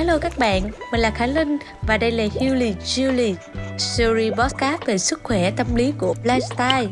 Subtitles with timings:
[0.00, 3.34] Hello các bạn, mình là Khánh Linh và đây là Julie Julie,
[3.78, 6.88] series podcast về sức khỏe tâm lý của lifestyle.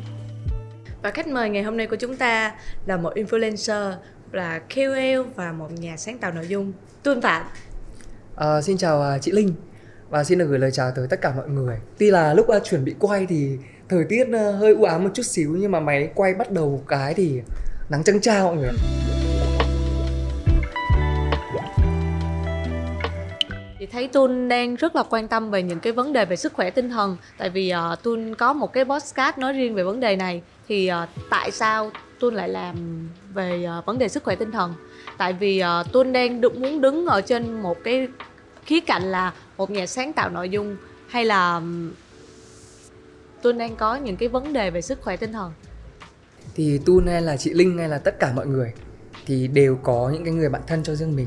[1.03, 2.55] Và khách mời ngày hôm nay của chúng ta
[2.87, 3.95] là một influencer,
[4.33, 7.47] là KOL và một nhà sáng tạo nội dung, Tuân Phạm.
[8.37, 9.55] À, xin chào à, chị Linh
[10.11, 11.77] và xin được gửi lời chào tới tất cả mọi người.
[11.99, 15.11] Tuy là lúc uh, chuẩn bị quay thì thời tiết uh, hơi u ám một
[15.15, 17.41] chút xíu nhưng mà máy quay bắt đầu cái thì
[17.89, 18.73] nắng trăng trao mọi người.
[23.93, 26.71] Thấy tun đang rất là quan tâm về những cái vấn đề về sức khỏe
[26.71, 27.17] tinh thần.
[27.39, 30.43] Tại vì uh, Tun có một cái podcast nói riêng về vấn đề này.
[30.69, 34.75] Thì uh, tại sao tun lại làm về uh, vấn đề sức khỏe tinh thần?
[35.19, 38.09] Tại vì uh, Tun đang được muốn đứng ở trên một cái
[38.65, 40.77] khía cạnh là một nhà sáng tạo nội dung
[41.09, 41.61] Hay là
[43.43, 45.53] tun đang có những cái vấn đề về sức khỏe tinh thần?
[46.55, 48.73] Thì Tun hay là chị Linh hay là tất cả mọi người
[49.27, 51.27] thì đều có những cái người bạn thân cho riêng mình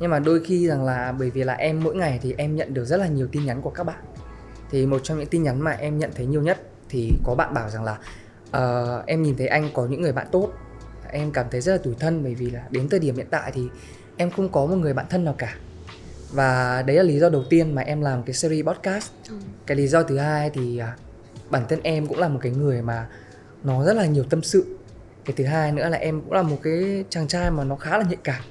[0.00, 2.74] nhưng mà đôi khi rằng là bởi vì là em mỗi ngày thì em nhận
[2.74, 4.04] được rất là nhiều tin nhắn của các bạn.
[4.70, 7.54] Thì một trong những tin nhắn mà em nhận thấy nhiều nhất thì có bạn
[7.54, 7.98] bảo rằng là
[8.56, 10.52] uh, em nhìn thấy anh có những người bạn tốt.
[11.10, 13.52] Em cảm thấy rất là tủi thân bởi vì là đến thời điểm hiện tại
[13.54, 13.62] thì
[14.16, 15.56] em không có một người bạn thân nào cả.
[16.32, 19.10] Và đấy là lý do đầu tiên mà em làm cái series podcast.
[19.28, 19.34] Ừ.
[19.66, 21.00] cái lý do thứ hai thì uh,
[21.50, 23.06] bản thân em cũng là một cái người mà
[23.64, 24.76] nó rất là nhiều tâm sự.
[25.24, 27.98] Cái thứ hai nữa là em cũng là một cái chàng trai mà nó khá
[27.98, 28.42] là nhạy cảm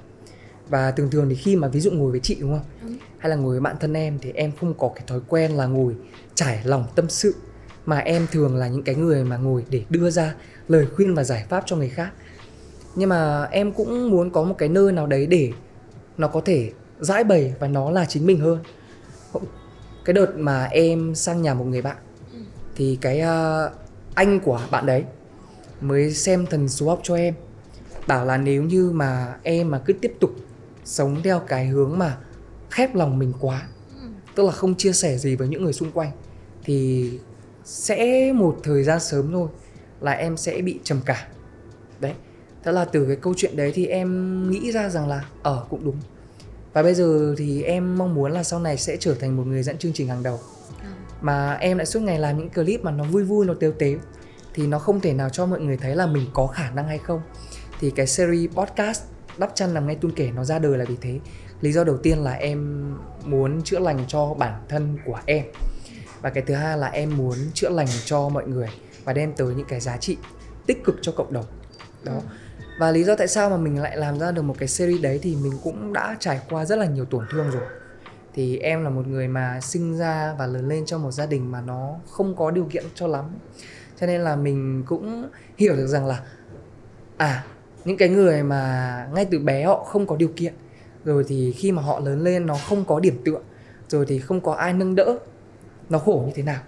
[0.69, 2.66] và thường thường thì khi mà ví dụ ngồi với chị đúng không?
[2.81, 2.95] Ừ.
[3.17, 5.66] hay là ngồi với bạn thân em thì em không có cái thói quen là
[5.66, 5.95] ngồi
[6.35, 7.35] trải lòng tâm sự.
[7.85, 10.35] Mà em thường là những cái người mà ngồi để đưa ra
[10.67, 12.11] lời khuyên và giải pháp cho người khác.
[12.95, 15.52] Nhưng mà em cũng muốn có một cái nơi nào đấy để
[16.17, 18.59] nó có thể giải bày và nó là chính mình hơn.
[20.05, 21.97] Cái đợt mà em sang nhà một người bạn
[22.33, 22.39] ừ.
[22.75, 23.72] thì cái uh,
[24.16, 25.03] anh của bạn đấy
[25.81, 27.33] mới xem thần số học cho em.
[28.07, 30.31] Bảo là nếu như mà em mà cứ tiếp tục
[30.86, 32.17] sống theo cái hướng mà
[32.69, 33.67] khép lòng mình quá.
[34.36, 36.12] Tức là không chia sẻ gì với những người xung quanh.
[36.63, 37.12] Thì
[37.66, 39.47] sẽ một thời gian sớm thôi
[40.01, 41.28] là em sẽ bị trầm cảm.
[42.00, 42.13] Đấy.
[42.63, 45.66] Thế là từ cái câu chuyện đấy thì em nghĩ ra rằng là ở ờ,
[45.69, 45.97] cũng đúng.
[46.74, 49.63] Và bây giờ thì em mong muốn là sau này sẽ trở thành một người
[49.63, 50.40] dẫn chương trình hàng đầu.
[51.22, 53.97] Mà em lại suốt ngày làm những clip mà nó vui vui nó tếu tếu.
[54.53, 56.97] Thì nó không thể nào cho mọi người thấy là mình có khả năng hay
[56.97, 57.22] không.
[57.79, 59.01] Thì cái series podcast
[59.38, 61.19] đắp chăn làm ngay tuôn kể nó ra đời là vì thế.
[61.62, 62.90] Lý do đầu tiên là em
[63.25, 65.46] muốn chữa lành cho bản thân của em.
[66.22, 68.68] Và cái thứ hai là em muốn chữa lành cho mọi người
[69.03, 70.18] và đem tới những cái giá trị
[70.66, 71.45] tích cực cho cộng đồng.
[72.03, 72.22] Đó.
[72.79, 75.19] Và lý do tại sao mà mình lại làm ra được một cái series đấy
[75.22, 77.63] thì mình cũng đã trải qua rất là nhiều tổn thương rồi.
[78.34, 81.51] Thì em là một người mà sinh ra và lớn lên trong một gia đình
[81.51, 83.25] mà nó không có điều kiện cho lắm.
[84.00, 86.22] Cho nên là mình cũng hiểu được rằng là
[87.18, 87.44] à
[87.85, 90.53] những cái người mà ngay từ bé họ không có điều kiện
[91.06, 93.40] rồi thì khi mà họ lớn lên nó không có điểm tựa
[93.90, 95.18] rồi thì không có ai nâng đỡ
[95.90, 96.62] nó khổ như thế nào.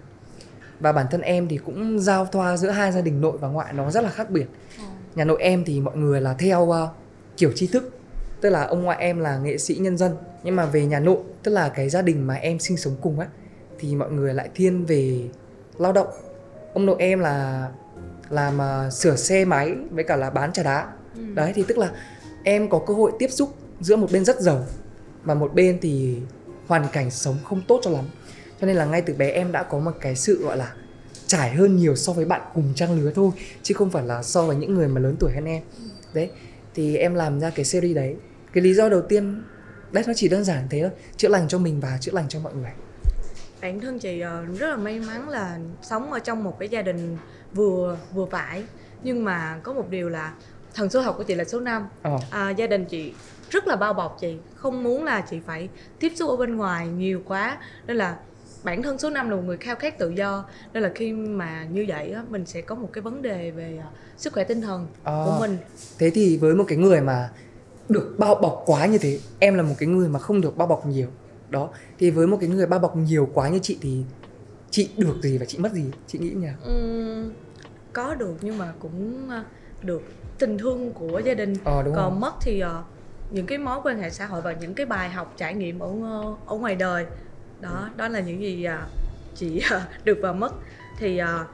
[0.80, 3.72] Và bản thân em thì cũng giao thoa giữa hai gia đình nội và ngoại
[3.72, 4.46] nó rất là khác biệt.
[4.78, 4.84] Ừ.
[5.14, 6.74] nhà nội em thì mọi người là theo uh,
[7.36, 7.98] kiểu tri thức
[8.40, 11.18] tức là ông ngoại em là nghệ sĩ nhân dân nhưng mà về nhà nội
[11.42, 13.26] tức là cái gia đình mà em sinh sống cùng á
[13.78, 15.28] thì mọi người lại thiên về
[15.78, 16.08] lao động.
[16.74, 17.68] Ông nội em là
[18.30, 21.20] làm uh, sửa xe máy với cả là bán trà đá ừ.
[21.34, 21.90] đấy thì tức là
[22.44, 24.64] em có cơ hội tiếp xúc giữa một bên rất giàu
[25.24, 26.18] và một bên thì
[26.66, 28.04] hoàn cảnh sống không tốt cho lắm.
[28.60, 30.74] Cho nên là ngay từ bé em đã có một cái sự gọi là
[31.26, 33.30] trải hơn nhiều so với bạn cùng trang lứa thôi
[33.62, 35.62] chứ không phải là so với những người mà lớn tuổi hơn em.
[35.78, 35.84] Ừ.
[36.14, 36.30] đấy
[36.74, 38.16] thì em làm ra cái series đấy.
[38.52, 39.42] Cái lý do đầu tiên
[39.92, 40.90] đấy nó chỉ đơn giản thế thôi.
[41.16, 42.70] Chữa lành cho mình và chữa lành cho mọi người.
[43.60, 46.82] Bản thân chị ờ, rất là may mắn là sống ở trong một cái gia
[46.82, 47.16] đình
[47.54, 48.64] vừa vừa phải
[49.02, 50.32] nhưng mà có một điều là
[50.74, 52.18] thần số học của chị là số 5 ờ.
[52.30, 53.12] à, gia đình chị
[53.50, 55.68] rất là bao bọc chị không muốn là chị phải
[55.98, 57.58] tiếp xúc ở bên ngoài nhiều quá.
[57.86, 58.18] Nên là
[58.64, 60.44] bản thân số 5 là một người khao khát tự do.
[60.72, 63.78] Nên là khi mà như vậy á mình sẽ có một cái vấn đề về
[63.78, 63.84] uh,
[64.16, 65.56] sức khỏe tinh thần à, của mình.
[65.98, 67.30] Thế thì với một cái người mà
[67.88, 70.68] được bao bọc quá như thế em là một cái người mà không được bao
[70.68, 71.08] bọc nhiều.
[71.50, 74.02] Đó thì với một cái người bao bọc nhiều quá như chị thì
[74.70, 75.84] chị được gì và chị mất gì?
[76.06, 77.30] Chị nghĩ nhỉ uhm,
[77.92, 79.44] có được nhưng mà cũng ờ,
[79.82, 80.02] được
[80.38, 81.54] tình thương của gia đình.
[81.64, 82.20] Ờ, đúng còn rồi.
[82.20, 82.70] mất thì uh,
[83.30, 85.88] những cái mối quan hệ xã hội và những cái bài học trải nghiệm ở
[86.46, 87.06] ở ngoài đời.
[87.60, 88.88] Đó đó là những gì uh,
[89.34, 90.52] chị uh, được và mất.
[90.98, 91.46] Thì uh,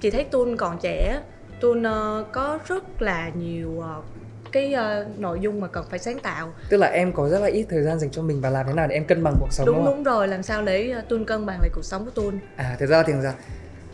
[0.00, 1.20] chị thấy tuân còn trẻ
[1.60, 4.04] tuân uh, có rất là nhiều uh,
[4.52, 6.52] cái uh, nội dung mà cần phải sáng tạo.
[6.68, 8.72] Tức là em có rất là ít thời gian dành cho mình và làm thế
[8.72, 11.08] nào để em cân bằng cuộc sống đúng đúng, đúng rồi làm sao để uh,
[11.08, 13.34] tuân cân bằng lại cuộc sống của tuân à thực ra thì ra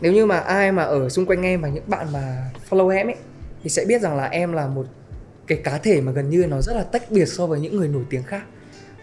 [0.01, 3.07] nếu như mà ai mà ở xung quanh em và những bạn mà follow em
[3.07, 3.15] ấy
[3.63, 4.85] thì sẽ biết rằng là em là một
[5.47, 7.87] cái cá thể mà gần như nó rất là tách biệt so với những người
[7.87, 8.43] nổi tiếng khác.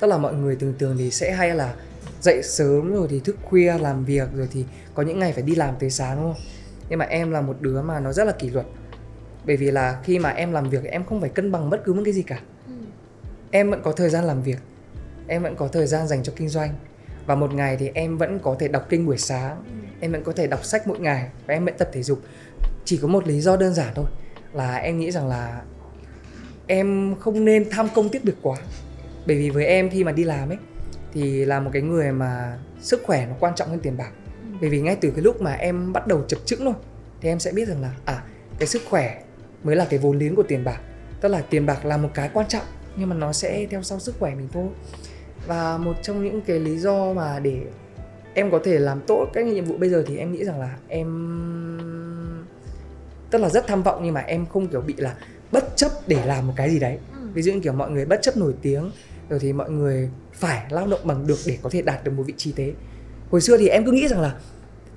[0.00, 1.74] Tức là mọi người thường thường thì sẽ hay là
[2.20, 4.64] dậy sớm rồi thì thức khuya làm việc rồi thì
[4.94, 6.42] có những ngày phải đi làm tới sáng đúng không?
[6.88, 8.66] Nhưng mà em là một đứa mà nó rất là kỷ luật.
[9.46, 11.92] Bởi vì là khi mà em làm việc em không phải cân bằng bất cứ
[11.92, 12.40] một cái gì cả.
[12.66, 12.72] Ừ.
[13.50, 14.58] em vẫn có thời gian làm việc.
[15.26, 16.74] Em vẫn có thời gian dành cho kinh doanh.
[17.26, 19.56] Và một ngày thì em vẫn có thể đọc kinh buổi sáng.
[19.66, 19.72] Ừ.
[20.00, 22.20] em vẫn có thể đọc sách mỗi ngày và em vẫn tập thể dục.
[22.84, 24.06] Chỉ có một lý do đơn giản thôi
[24.52, 25.62] là em nghĩ rằng là
[26.66, 28.56] em không nên tham công tiếc việc quá.
[29.26, 30.58] Bởi vì với em khi mà đi làm ấy,
[31.12, 34.10] thì là một cái người mà sức khỏe nó quan trọng hơn tiền bạc.
[34.60, 36.74] Bởi vì ngay từ cái lúc mà em bắt đầu chập chững thôi,
[37.20, 38.22] thì em sẽ biết rằng là à
[38.58, 39.22] cái sức khỏe
[39.62, 40.80] mới là cái vốn liếng của tiền bạc.
[41.20, 42.64] Tức là tiền bạc là một cái quan trọng,
[42.96, 44.66] nhưng mà nó sẽ theo sau sức khỏe mình thôi.
[45.46, 47.60] Và một trong những cái lý do mà để
[48.34, 50.76] em có thể làm tốt các nhiệm vụ bây giờ thì em nghĩ rằng là
[50.88, 51.08] em
[53.30, 55.14] tức là rất tham vọng nhưng mà em không kiểu bị là
[55.52, 56.98] bất chấp để làm một cái gì đấy.
[57.12, 57.28] Ừ.
[57.34, 58.90] ví dụ như kiểu mọi người bất chấp nổi tiếng
[59.28, 62.22] rồi thì mọi người phải lao động bằng được để có thể đạt được một
[62.22, 62.72] vị trí thế.
[63.30, 64.34] Hồi xưa thì em cứ nghĩ rằng là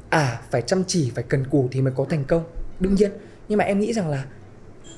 [0.10, 2.44] à phải chăm chỉ phải cần cù thì mới có thành công.
[2.80, 3.12] Đương nhiên
[3.48, 4.25] nhưng mà em nghĩ rằng là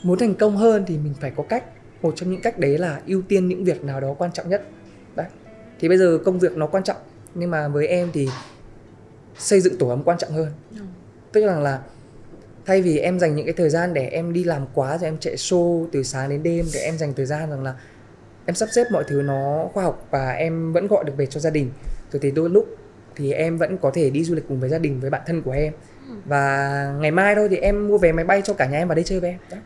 [0.03, 1.63] muốn thành công hơn thì mình phải có cách.
[2.01, 4.67] Một trong những cách đấy là ưu tiên những việc nào đó quan trọng nhất.
[5.15, 5.27] Đấy.
[5.79, 6.97] Thì bây giờ công việc nó quan trọng
[7.35, 8.29] nhưng mà với em thì
[9.37, 10.51] xây dựng tổ ấm quan trọng hơn.
[10.71, 10.81] Ừ.
[11.31, 11.81] tức là là
[12.65, 15.17] thay vì em dành những cái thời gian để em đi làm quá rồi em
[15.19, 17.73] chạy show từ sáng đến đêm để em dành thời gian rằng là
[18.45, 21.39] em sắp xếp mọi thứ nó khoa học và em vẫn gọi được về cho
[21.39, 21.71] gia đình
[22.11, 22.77] rồi thì đôi lúc
[23.15, 25.41] thì em vẫn có thể đi du lịch cùng với gia đình với bạn thân
[25.41, 25.73] của em.
[26.09, 26.15] Ừ.
[26.25, 28.95] và ngày mai thôi thì em mua vé máy bay cho cả nhà em vào
[28.95, 29.59] đây chơi với em.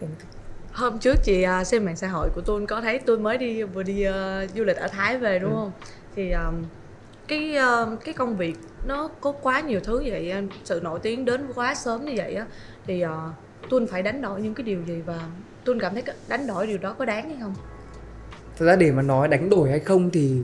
[0.72, 3.64] Hôm trước chị à, xem mạng xã hội của tôi có thấy tôi mới đi
[3.64, 4.14] vừa đi uh,
[4.56, 5.56] du lịch ở thái về đúng ừ.
[5.56, 5.72] không?
[6.16, 6.64] Thì um,
[7.28, 8.56] cái uh, cái công việc
[8.88, 10.34] nó có quá nhiều thứ vậy
[10.64, 12.46] sự nổi tiếng đến quá sớm như vậy á
[12.88, 13.10] thì uh,
[13.69, 15.19] tuân phải đánh đổi những cái điều gì và
[15.63, 17.54] tuân cảm thấy đánh đổi điều đó có đáng hay không?
[18.57, 20.42] Thật ra để mà nói đánh đổi hay không thì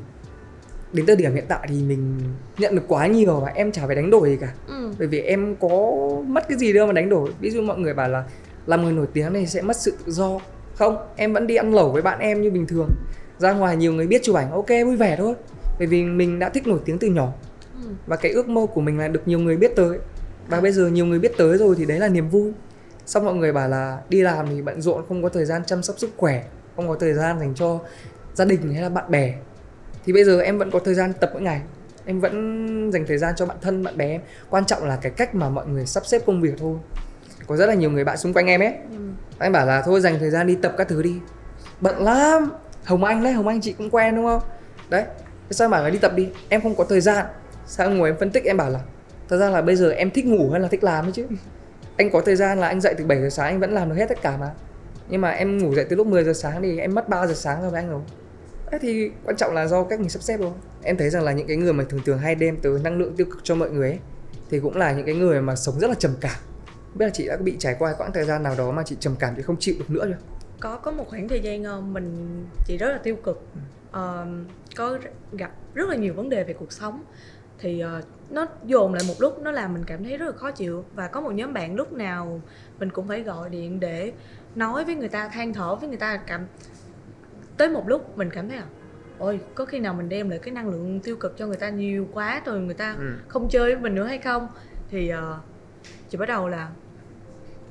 [0.94, 2.20] đến thời điểm hiện tại thì mình
[2.58, 4.54] nhận được quá nhiều và em chả phải đánh đổi gì cả.
[4.68, 4.92] Ừ.
[5.00, 5.70] bởi vì em có
[6.28, 7.32] mất cái gì đâu mà đánh đổi.
[7.40, 8.24] Ví dụ mọi người bảo là
[8.66, 10.40] làm người nổi tiếng này sẽ mất sự tự do.
[10.76, 12.90] Không em vẫn đi ăn lẩu với bạn em như bình thường.
[13.38, 15.34] Ra ngoài nhiều người biết chụp ảnh ok vui vẻ thôi.
[15.80, 17.34] Bởi vì mình đã thích nổi tiếng từ nhỏ.
[17.84, 17.90] Ừ.
[18.08, 20.00] và cái ước mơ của mình là được nhiều người biết tới
[20.48, 22.52] và bây giờ nhiều người biết tới rồi thì đấy là niềm vui.
[23.06, 25.84] Xong mọi người bảo là đi làm thì bận rộn không có thời gian chăm
[25.84, 26.44] sóc sức khỏe
[26.76, 27.80] không có thời gian dành cho
[28.34, 29.34] gia đình hay là bạn bè.
[30.06, 31.62] Thì bây giờ em vẫn có thời gian tập mỗi ngày.
[32.06, 34.22] Em vẫn dành thời gian cho bạn thân bạn bè em.
[34.50, 36.78] Quan trọng là cái cách mà mọi người sắp xếp công việc thôi.
[37.48, 38.74] Có rất là nhiều người bạn xung quanh em ấy.
[38.92, 38.98] Ừ.
[39.38, 41.16] anh bảo là thôi dành thời gian đi tập các thứ đi.
[41.82, 42.52] Bận lắm.
[42.84, 44.42] Hồng anh đấy hồng anh chị cũng quen đúng không?
[44.90, 45.04] Đấy.
[45.50, 46.30] Thế sao bảo là đi tập đi.
[46.50, 47.26] Em không có thời gian.
[47.66, 48.80] Sao ngồi em phân tích em bảo là
[49.34, 51.28] thật ra là bây giờ em thích ngủ hay là thích làm ấy chứ.
[51.98, 53.96] Anh có thời gian là anh dậy từ 7 giờ sáng anh vẫn làm được
[53.96, 54.52] hết tất cả mà.
[55.10, 57.34] Nhưng mà em ngủ dậy từ lúc 10 giờ sáng thì em mất 3 giờ
[57.34, 58.02] sáng rồi với anh rồi
[58.72, 60.52] Thế thì quan trọng là do cách mình sắp xếp thôi
[60.84, 63.16] em thấy rằng là những cái người mà thường thường hay đem tới năng lượng
[63.16, 64.00] tiêu cực cho mọi người ấy
[64.50, 66.38] thì cũng là những cái người mà sống rất là trầm cảm.
[66.96, 69.16] Biết là chị đã bị trải qua quãng thời gian nào đó mà chị trầm
[69.20, 70.18] cảm thì không chịu được nữa chưa?
[70.60, 73.44] Có có một khoảng thời gian ờ, mình chị rất là tiêu cực.
[73.90, 74.28] Uh,
[74.76, 74.98] có
[75.32, 77.04] gặp rất là nhiều vấn đề về cuộc sống
[77.64, 80.52] thì uh, nó dồn lại một lúc nó làm mình cảm thấy rất là khó
[80.52, 82.42] chịu và có một nhóm bạn lúc nào
[82.80, 84.14] mình cũng phải gọi điện để
[84.56, 86.46] nói với người ta than thở với người ta cảm
[87.58, 88.66] tới một lúc mình cảm thấy à
[89.18, 91.70] ôi có khi nào mình đem lại cái năng lượng tiêu cực cho người ta
[91.70, 93.06] nhiều quá rồi người ta ừ.
[93.28, 94.48] không chơi với mình nữa hay không
[94.90, 95.18] thì uh,
[96.10, 96.70] chị bắt đầu là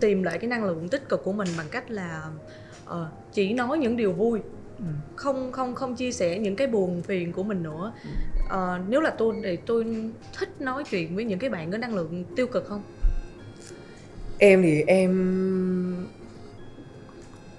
[0.00, 2.30] tìm lại cái năng lượng tích cực của mình bằng cách là
[2.90, 2.96] uh,
[3.32, 4.40] chỉ nói những điều vui
[4.78, 4.84] ừ.
[5.16, 7.92] không không không chia sẻ những cái buồn phiền của mình nữa
[8.46, 9.84] uh, nếu là tôi thì tôi
[10.38, 12.82] thích nói chuyện với những cái bạn có năng lượng tiêu cực không?
[14.38, 16.06] Em thì em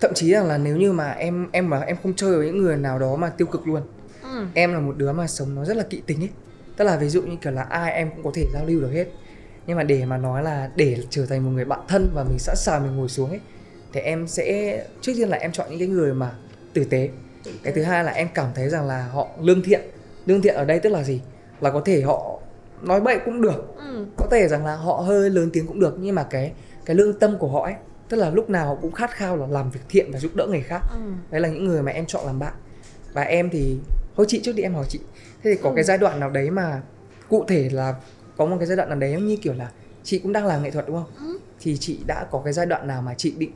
[0.02, 2.58] thậm chí rằng là nếu như mà em em mà em không chơi với những
[2.58, 3.82] người nào đó mà tiêu cực luôn.
[4.24, 4.46] Ừ.
[4.54, 6.30] em là một đứa mà sống nó rất là kỵ tính ấy.
[6.78, 8.92] Tức là ví dụ như kiểu là ai em cũng có thể giao lưu được
[8.94, 9.08] hết.
[9.68, 12.40] Nhưng mà để mà nói là để trở thành một người bạn thân và mình
[12.40, 13.40] sẵn sàng mình ngồi xuống ấy
[13.94, 16.32] thì em sẽ trước tiên là em chọn những cái người mà
[16.74, 17.10] tử tế.
[17.64, 19.82] Cái thứ hai là em cảm thấy rằng là họ lương thiện
[20.26, 21.22] lương thiện ở đây tức là gì
[21.62, 22.40] là có thể họ
[22.82, 24.06] nói bậy cũng được ừ.
[24.18, 26.54] có thể rằng là họ hơi lớn tiếng cũng được nhưng mà cái
[26.86, 27.74] cái lương tâm của họ ấy
[28.10, 30.48] tức là lúc nào họ cũng khát khao là làm việc thiện và giúp đỡ
[30.48, 31.00] người khác ừ.
[31.32, 32.54] đấy là những người mà em chọn làm bạn
[33.14, 33.78] và em thì
[34.16, 35.00] thôi chị trước đi em hỏi chị
[35.44, 35.76] thế thì có ừ.
[35.76, 36.82] cái giai đoạn nào đấy mà
[37.30, 37.96] cụ thể là
[38.38, 39.72] có một cái giai đoạn nào đấy như kiểu là
[40.04, 41.40] chị cũng đang làm nghệ thuật đúng không ừ.
[41.60, 43.52] thì chị đã có cái giai đoạn nào mà chị định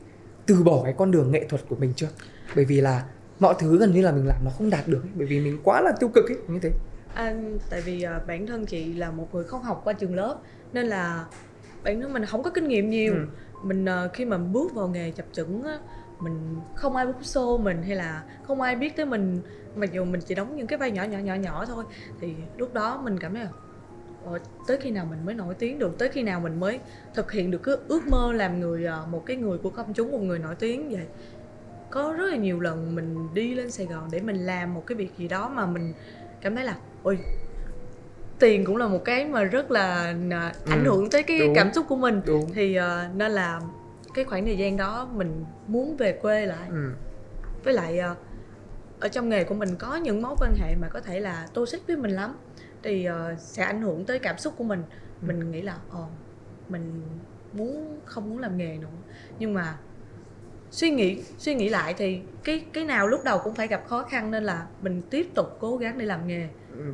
[0.46, 2.08] từ bỏ cái con đường nghệ thuật của mình chưa
[2.56, 3.04] bởi vì là
[3.40, 5.58] mọi thứ gần như là mình làm nó không đạt được ấy, bởi vì mình
[5.64, 6.70] quá là tiêu cực ấy như thế.
[7.14, 7.34] À,
[7.70, 10.36] tại vì uh, bản thân chị là một người không học qua trường lớp
[10.72, 11.24] nên là
[11.82, 13.14] bản thân mình không có kinh nghiệm nhiều.
[13.14, 13.20] Ừ.
[13.62, 15.78] mình uh, khi mà bước vào nghề chập chững á,
[16.18, 19.40] mình không ai bút xô mình hay là không ai biết tới mình
[19.76, 21.84] mặc dù mình chỉ đóng những cái vai nhỏ nhỏ nhỏ nhỏ thôi
[22.20, 23.50] thì lúc đó mình cảm thấy là
[24.24, 26.80] Ờ, tới khi nào mình mới nổi tiếng được tới khi nào mình mới
[27.14, 30.10] thực hiện được cái ước mơ làm người ờ, một cái người của công chúng
[30.10, 31.06] một người nổi tiếng vậy
[31.90, 34.96] có rất là nhiều lần mình đi lên Sài Gòn để mình làm một cái
[34.96, 35.92] việc gì đó mà mình
[36.40, 37.18] cảm thấy là ôi
[38.38, 40.14] tiền cũng là một cái mà rất là
[40.66, 42.50] ảnh ừ, hưởng tới cái đúng, cảm xúc của mình đúng.
[42.54, 43.60] thì uh, nên là
[44.14, 46.92] cái khoảng thời gian đó mình muốn về quê lại ừ.
[47.64, 48.16] với lại uh,
[49.00, 51.66] ở trong nghề của mình có những mối quan hệ mà có thể là tô
[51.66, 52.36] xích với mình lắm
[52.82, 54.82] thì uh, sẽ ảnh hưởng tới cảm xúc của mình
[55.22, 55.26] ừ.
[55.26, 56.06] mình nghĩ là ồ
[56.68, 57.02] mình
[57.52, 58.88] muốn không muốn làm nghề nữa
[59.38, 59.76] nhưng mà
[60.70, 64.02] suy nghĩ suy nghĩ lại thì cái cái nào lúc đầu cũng phải gặp khó
[64.02, 66.48] khăn nên là mình tiếp tục cố gắng để làm nghề
[66.78, 66.92] ừ.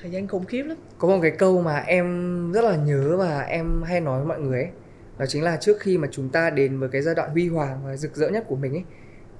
[0.00, 3.40] thời gian khủng khiếp lắm có một cái câu mà em rất là nhớ và
[3.40, 4.70] em hay nói với mọi người ấy
[5.18, 7.80] đó chính là trước khi mà chúng ta đến với cái giai đoạn huy hoàng
[7.84, 8.84] và rực rỡ nhất của mình ấy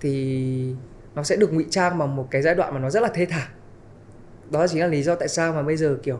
[0.00, 0.74] thì
[1.14, 3.26] nó sẽ được ngụy trang bằng một cái giai đoạn mà nó rất là thê
[3.26, 3.48] thảm
[4.50, 6.18] đó chính là lý do tại sao mà bây giờ kiểu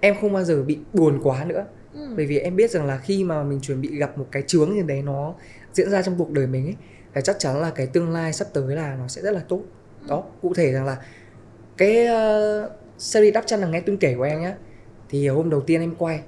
[0.00, 1.64] em không bao giờ bị buồn quá nữa
[1.94, 2.14] ừ.
[2.16, 4.74] bởi vì em biết rằng là khi mà mình chuẩn bị gặp một cái chướng
[4.74, 5.34] như đấy nó
[5.72, 6.76] diễn ra trong cuộc đời mình ấy
[7.14, 9.60] thì chắc chắn là cái tương lai sắp tới là nó sẽ rất là tốt.
[10.00, 10.06] Ừ.
[10.08, 10.96] đó cụ thể rằng là
[11.76, 14.54] cái uh, series đắp chăn là nghe tuân kể của em nhé
[15.08, 16.20] thì hôm đầu tiên em quay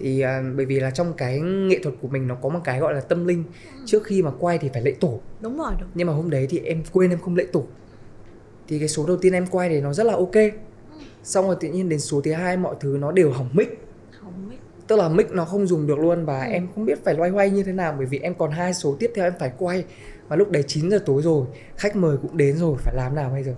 [0.00, 2.80] thì uh, bởi vì là trong cái nghệ thuật của mình nó có một cái
[2.80, 3.44] gọi là tâm linh.
[3.76, 3.82] Ừ.
[3.86, 5.20] trước khi mà quay thì phải lễ tổ.
[5.40, 5.88] Đúng rồi đúng.
[5.94, 7.64] nhưng mà hôm đấy thì em quên em không lễ tổ.
[8.68, 10.34] Thì cái số đầu tiên em quay thì nó rất là ok.
[11.22, 13.78] Xong rồi tự nhiên đến số thứ hai mọi thứ nó đều hỏng mic.
[14.20, 14.59] Hỏng mic
[14.90, 16.50] tức là mic nó không dùng được luôn và ừ.
[16.52, 18.96] em không biết phải loay hoay như thế nào bởi vì em còn hai số
[18.98, 19.84] tiếp theo em phải quay
[20.28, 23.30] và lúc đấy 9 giờ tối rồi khách mời cũng đến rồi phải làm nào
[23.30, 23.54] bây giờ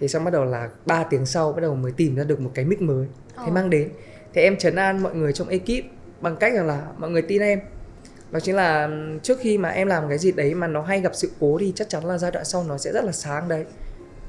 [0.00, 2.50] thì xong bắt đầu là 3 tiếng sau bắt đầu mới tìm ra được một
[2.54, 3.06] cái mic mới
[3.36, 3.52] thế oh.
[3.52, 3.88] mang đến
[4.34, 5.84] thì em trấn an mọi người trong ekip
[6.20, 7.60] bằng cách rằng là mọi người tin em
[8.30, 8.88] đó chính là
[9.22, 11.72] trước khi mà em làm cái gì đấy mà nó hay gặp sự cố thì
[11.76, 13.64] chắc chắn là giai đoạn sau nó sẽ rất là sáng đấy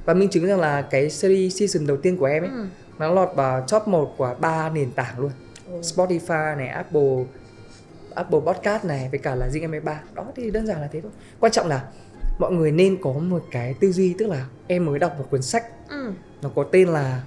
[0.05, 2.65] và minh chứng rằng là cái series season đầu tiên của em ấy ừ.
[2.99, 5.50] nó lọt vào top 1 của ba nền tảng luôn ừ.
[5.81, 7.25] Spotify này Apple
[8.15, 11.11] Apple Podcast này với cả là Zing MP3 đó thì đơn giản là thế thôi.
[11.39, 11.87] Quan trọng là
[12.39, 15.41] mọi người nên có một cái tư duy tức là em mới đọc một cuốn
[15.41, 15.65] sách.
[15.89, 16.11] Ừ.
[16.41, 17.23] nó có tên là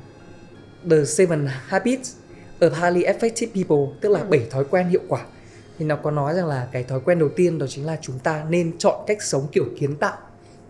[0.90, 2.16] The Seven Habits
[2.60, 4.26] of Highly Effective People tức là ừ.
[4.30, 5.24] 7 thói quen hiệu quả.
[5.78, 8.18] Thì nó có nói rằng là cái thói quen đầu tiên đó chính là chúng
[8.18, 10.16] ta nên chọn cách sống kiểu kiến tạo.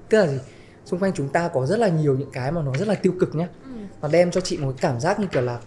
[0.08, 0.38] Tức là gì?
[0.84, 3.12] Xung quanh chúng ta có rất là nhiều những cái mà nó rất là tiêu
[3.20, 3.48] cực nhá.
[3.64, 3.70] Ừ.
[4.02, 5.58] nó đem cho chị một cái cảm giác như kiểu là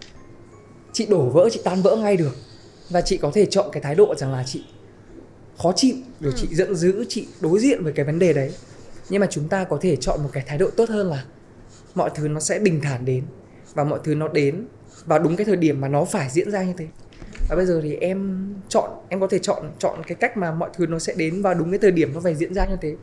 [0.92, 2.36] chị đổ vỡ chị tan vỡ ngay được.
[2.90, 4.64] Và chị có thể chọn cái thái độ rằng là chị
[5.58, 6.38] khó chịu rồi ừ.
[6.40, 8.52] chị giận dữ chị đối diện với cái vấn đề đấy.
[9.10, 11.24] Nhưng mà chúng ta có thể chọn một cái thái độ tốt hơn là
[11.94, 13.24] mọi thứ nó sẽ bình thản đến
[13.74, 14.66] và mọi thứ nó đến
[15.06, 16.86] vào đúng cái thời điểm mà nó phải diễn ra như thế.
[17.48, 20.70] Và bây giờ thì em chọn em có thể chọn chọn cái cách mà mọi
[20.74, 22.96] thứ nó sẽ đến vào đúng cái thời điểm nó phải diễn ra như thế.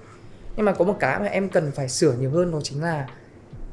[0.56, 3.08] Nhưng mà có một cái mà em cần phải sửa nhiều hơn đó chính là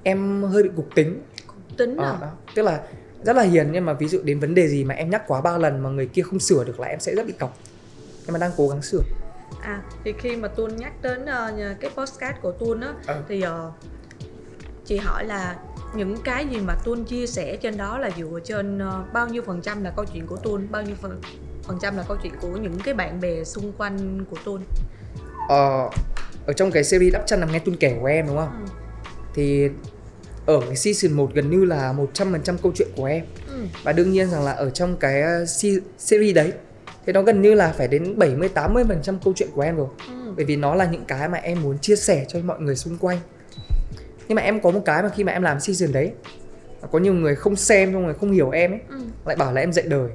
[0.03, 1.23] em hơi bị cục tính.
[1.47, 2.31] Cục tính à, à?
[2.55, 2.81] tức là
[3.25, 5.41] rất là hiền nhưng mà ví dụ đến vấn đề gì mà em nhắc quá
[5.41, 7.59] ba lần mà người kia không sửa được là em sẽ rất bị cọc
[8.25, 9.03] nhưng mà đang cố gắng sửa
[9.63, 13.23] à thì khi mà tuân nhắc đến uh, cái postcard của tuân á à.
[13.29, 13.75] thì uh,
[14.85, 15.57] chị hỏi là
[15.95, 19.43] những cái gì mà tuân chia sẻ trên đó là dựa trên uh, bao nhiêu
[19.43, 21.21] phần trăm là câu chuyện của tuân bao nhiêu phần
[21.63, 24.63] phần trăm là câu chuyện của những cái bạn bè xung quanh của tuân
[25.49, 25.91] ờ,
[26.47, 28.73] ở trong cái series đắp chăn nằm nghe tuân kể của em đúng không ừ.
[29.35, 29.69] thì
[30.47, 33.65] ở cái season 1 gần như là 100% câu chuyện của em ừ.
[33.83, 35.49] và đương nhiên rằng là ở trong cái uh,
[35.99, 36.53] series đấy
[37.07, 39.89] thì nó gần như là phải đến 70 80% câu chuyện của em rồi.
[40.09, 40.33] Ừ.
[40.37, 42.99] Bởi vì nó là những cái mà em muốn chia sẻ cho mọi người xung
[42.99, 43.19] quanh.
[44.29, 46.13] Nhưng mà em có một cái mà khi mà em làm season đấy
[46.91, 48.97] có nhiều người không xem xong rồi không hiểu em ấy ừ.
[49.27, 50.11] lại bảo là em dạy đời.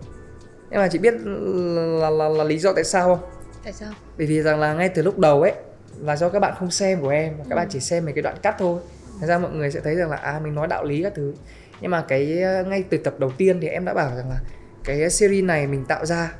[0.69, 3.29] Nhưng mà chị biết là, là, là, là lý do tại sao không?
[3.63, 3.93] Tại sao?
[4.17, 5.53] Bởi vì rằng là ngay từ lúc đầu ấy
[6.00, 7.55] là do các bạn không xem của em các ừ.
[7.55, 8.79] bạn chỉ xem mấy cái đoạn cắt thôi
[9.19, 11.33] thành ra mọi người sẽ thấy rằng là à mình nói đạo lý các thứ
[11.81, 14.39] nhưng mà cái ờ, ngay từ tập đầu tiên thì em đã bảo rằng là
[14.83, 16.33] cái series này mình tạo ra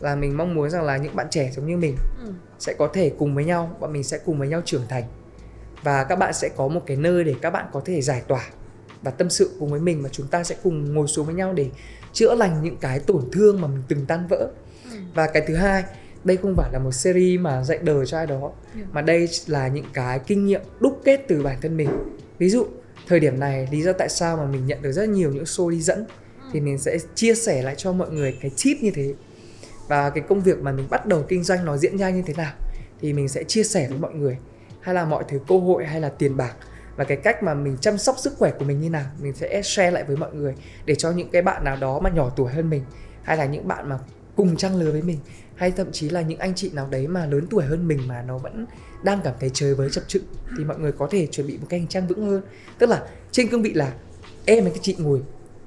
[0.00, 2.32] là mình mong muốn rằng là những bạn trẻ giống như mình ừ.
[2.58, 5.04] sẽ có thể cùng với nhau bọn mình sẽ cùng với nhau trưởng thành
[5.82, 8.48] và các bạn sẽ có một cái nơi để các bạn có thể giải tỏa
[9.02, 11.52] và tâm sự cùng với mình và chúng ta sẽ cùng ngồi xuống với nhau
[11.52, 11.70] để
[12.12, 14.50] chữa lành những cái tổn thương mà mình từng tan vỡ
[14.84, 14.96] ừ.
[15.14, 15.84] và cái thứ hai
[16.26, 18.88] đây không phải là một series mà dạy đời cho ai đó yeah.
[18.92, 21.88] mà đây là những cái kinh nghiệm đúc kết từ bản thân mình.
[22.38, 22.66] Ví dụ
[23.06, 25.70] thời điểm này lý do tại sao mà mình nhận được rất nhiều những show
[25.70, 26.04] đi dẫn
[26.52, 29.14] thì mình sẽ chia sẻ lại cho mọi người cái tip như thế.
[29.88, 32.34] Và cái công việc mà mình bắt đầu kinh doanh nó diễn ra như thế
[32.34, 32.52] nào
[33.00, 34.38] thì mình sẽ chia sẻ với mọi người.
[34.80, 36.56] Hay là mọi thứ cơ hội hay là tiền bạc
[36.96, 39.62] và cái cách mà mình chăm sóc sức khỏe của mình như nào mình sẽ
[39.62, 40.54] share lại với mọi người
[40.84, 42.82] để cho những cái bạn nào đó mà nhỏ tuổi hơn mình
[43.22, 43.98] hay là những bạn mà
[44.36, 45.18] cùng trang lứa với mình
[45.56, 48.22] hay thậm chí là những anh chị nào đấy mà lớn tuổi hơn mình mà
[48.22, 48.66] nó vẫn
[49.02, 50.22] đang cảm thấy chơi với chập chững
[50.58, 52.42] thì mọi người có thể chuẩn bị một cái hành trang vững hơn.
[52.78, 53.92] Tức là trên cương vị là
[54.44, 55.22] em và cái chị ngồi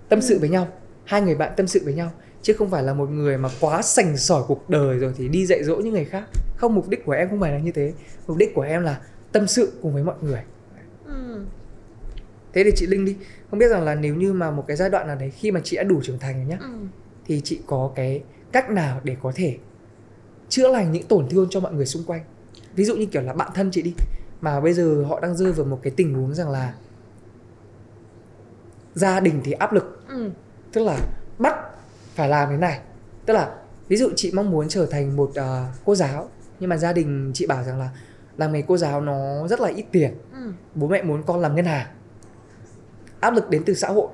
[0.10, 0.68] tâm sự với nhau
[1.06, 3.82] hai người bạn tâm sự với nhau chứ không phải là một người mà quá
[3.82, 6.24] sành sỏi cuộc đời rồi thì đi dạy dỗ những người khác.
[6.56, 7.94] Không mục đích của em không phải là như thế.
[8.28, 10.42] Mục đích của em là tâm sự cùng với mọi người.
[11.06, 11.42] Ừ.
[12.54, 13.16] thế thì chị linh đi.
[13.50, 15.60] Không biết rằng là nếu như mà một cái giai đoạn nào đấy khi mà
[15.64, 16.70] chị đã đủ trưởng thành rồi nhá ừ.
[17.26, 19.58] thì chị có cái cách nào để có thể
[20.50, 22.22] chữa lành những tổn thương cho mọi người xung quanh.
[22.76, 23.94] Ví dụ như kiểu là bạn thân chị đi
[24.42, 26.74] mà bây giờ họ đang rơi vào một cái tình huống rằng là
[28.94, 30.04] gia đình thì áp lực.
[30.08, 30.30] Ừ.
[30.74, 30.98] tức là
[31.38, 31.56] bắt
[32.16, 32.80] phải làm thế này.
[33.26, 33.56] Tức là
[33.88, 35.36] ví dụ chị mong muốn trở thành một uh,
[35.86, 36.30] cô giáo
[36.60, 37.90] nhưng mà gia đình chị bảo rằng là
[38.38, 40.14] làm nghề cô giáo nó rất là ít tiền.
[40.34, 40.52] Ừ.
[40.76, 41.88] bố mẹ muốn con làm ngân hàng.
[43.20, 44.08] Áp lực đến từ xã hội.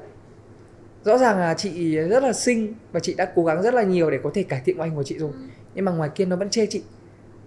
[1.03, 4.11] Rõ ràng là chị rất là xinh và chị đã cố gắng rất là nhiều
[4.11, 5.31] để có thể cải thiện ngoại hình của chị rồi.
[5.33, 5.37] Ừ.
[5.75, 6.83] nhưng mà ngoài kia nó vẫn chê chị.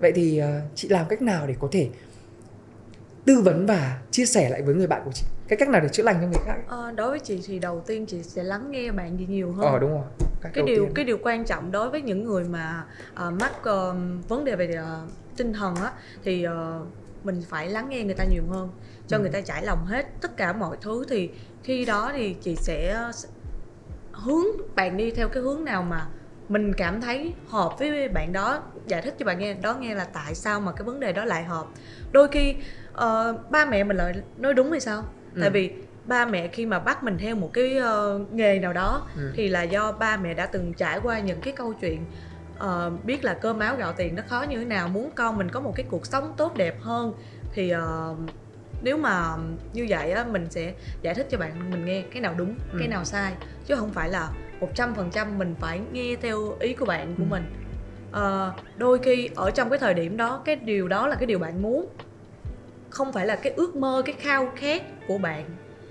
[0.00, 1.88] Vậy thì uh, chị làm cách nào để có thể
[3.24, 5.26] tư vấn và chia sẻ lại với người bạn của chị?
[5.48, 7.82] Cái cách nào để chữa lành cho người khác ờ, đối với chị thì đầu
[7.86, 9.72] tiên chị sẽ lắng nghe bạn gì nhiều hơn.
[9.72, 10.04] Ờ đúng rồi.
[10.40, 10.94] Cái, cái điều tiên.
[10.94, 13.96] cái điều quan trọng đối với những người mà uh, mắc uh,
[14.28, 15.92] vấn đề về uh, tinh thần á
[16.24, 16.86] thì uh,
[17.24, 18.70] mình phải lắng nghe người ta nhiều hơn
[19.08, 19.20] cho ừ.
[19.20, 21.04] người ta trải lòng hết tất cả mọi thứ.
[21.08, 21.30] Thì
[21.62, 23.10] khi đó thì chị sẽ
[24.12, 26.06] hướng bạn đi theo cái hướng nào mà
[26.48, 30.04] mình cảm thấy hợp với bạn đó giải thích cho bạn nghe đó nghe là
[30.04, 31.66] tại sao mà cái vấn đề đó lại hợp
[32.12, 32.54] đôi khi
[32.92, 35.40] uh, ba mẹ mình lại nói đúng hay sao ừ.
[35.40, 35.72] tại vì
[36.04, 39.32] ba mẹ khi mà bắt mình theo một cái uh, nghề nào đó ừ.
[39.34, 42.04] thì là do ba mẹ đã từng trải qua những cái câu chuyện
[42.64, 45.48] uh, biết là cơm áo gạo tiền nó khó như thế nào muốn con mình
[45.48, 47.12] có một cái cuộc sống tốt đẹp hơn
[47.52, 48.18] thì uh,
[48.82, 49.36] nếu mà
[49.72, 52.76] như vậy á mình sẽ giải thích cho bạn mình nghe cái nào đúng ừ.
[52.78, 53.32] cái nào sai
[53.66, 57.14] chứ không phải là một trăm phần trăm mình phải nghe theo ý của bạn
[57.18, 57.28] của ừ.
[57.28, 57.44] mình
[58.12, 61.38] à, đôi khi ở trong cái thời điểm đó cái điều đó là cái điều
[61.38, 61.86] bạn muốn
[62.90, 65.44] không phải là cái ước mơ cái khao khát của bạn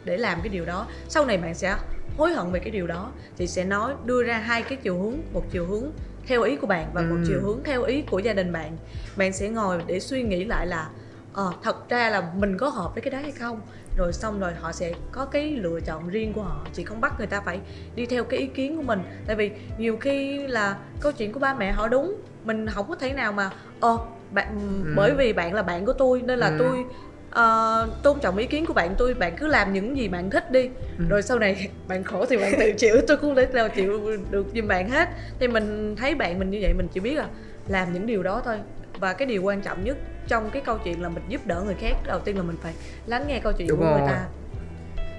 [0.04, 1.76] để làm cái điều đó sau này bạn sẽ
[2.18, 5.18] hối hận về cái điều đó chị sẽ nói đưa ra hai cái chiều hướng
[5.34, 5.92] một chiều hướng
[6.28, 7.08] theo ý của bạn và ừ.
[7.08, 8.78] một chiều hướng theo ý của gia đình bạn
[9.16, 10.90] bạn sẽ ngồi để suy nghĩ lại là
[11.38, 13.62] ờ, thật ra là mình có hợp với cái đó hay không
[13.98, 17.14] rồi xong rồi họ sẽ có cái lựa chọn riêng của họ chị không bắt
[17.18, 17.60] người ta phải
[17.96, 21.40] đi theo cái ý kiến của mình tại vì nhiều khi là câu chuyện của
[21.40, 23.98] ba mẹ họ đúng mình không có thể nào mà ờ
[24.32, 24.94] bạn ừ.
[24.96, 26.56] bởi vì bạn là bạn của tôi nên là ừ.
[26.60, 26.86] tôi
[27.30, 30.52] uh, tôn trọng ý kiến của bạn tôi bạn cứ làm những gì bạn thích
[30.52, 31.06] đi ừ.
[31.10, 34.46] rồi sau này bạn khổ thì bạn tự chịu tôi không thể nào chịu được
[34.56, 37.28] giùm bạn hết thì mình thấy bạn mình như vậy mình chỉ biết là
[37.68, 38.56] làm những điều đó thôi
[39.00, 41.76] và cái điều quan trọng nhất trong cái câu chuyện là mình giúp đỡ người
[41.80, 42.74] khác đầu tiên là mình phải
[43.06, 44.00] lắng nghe câu chuyện Đúng của rồi.
[44.00, 44.28] người ta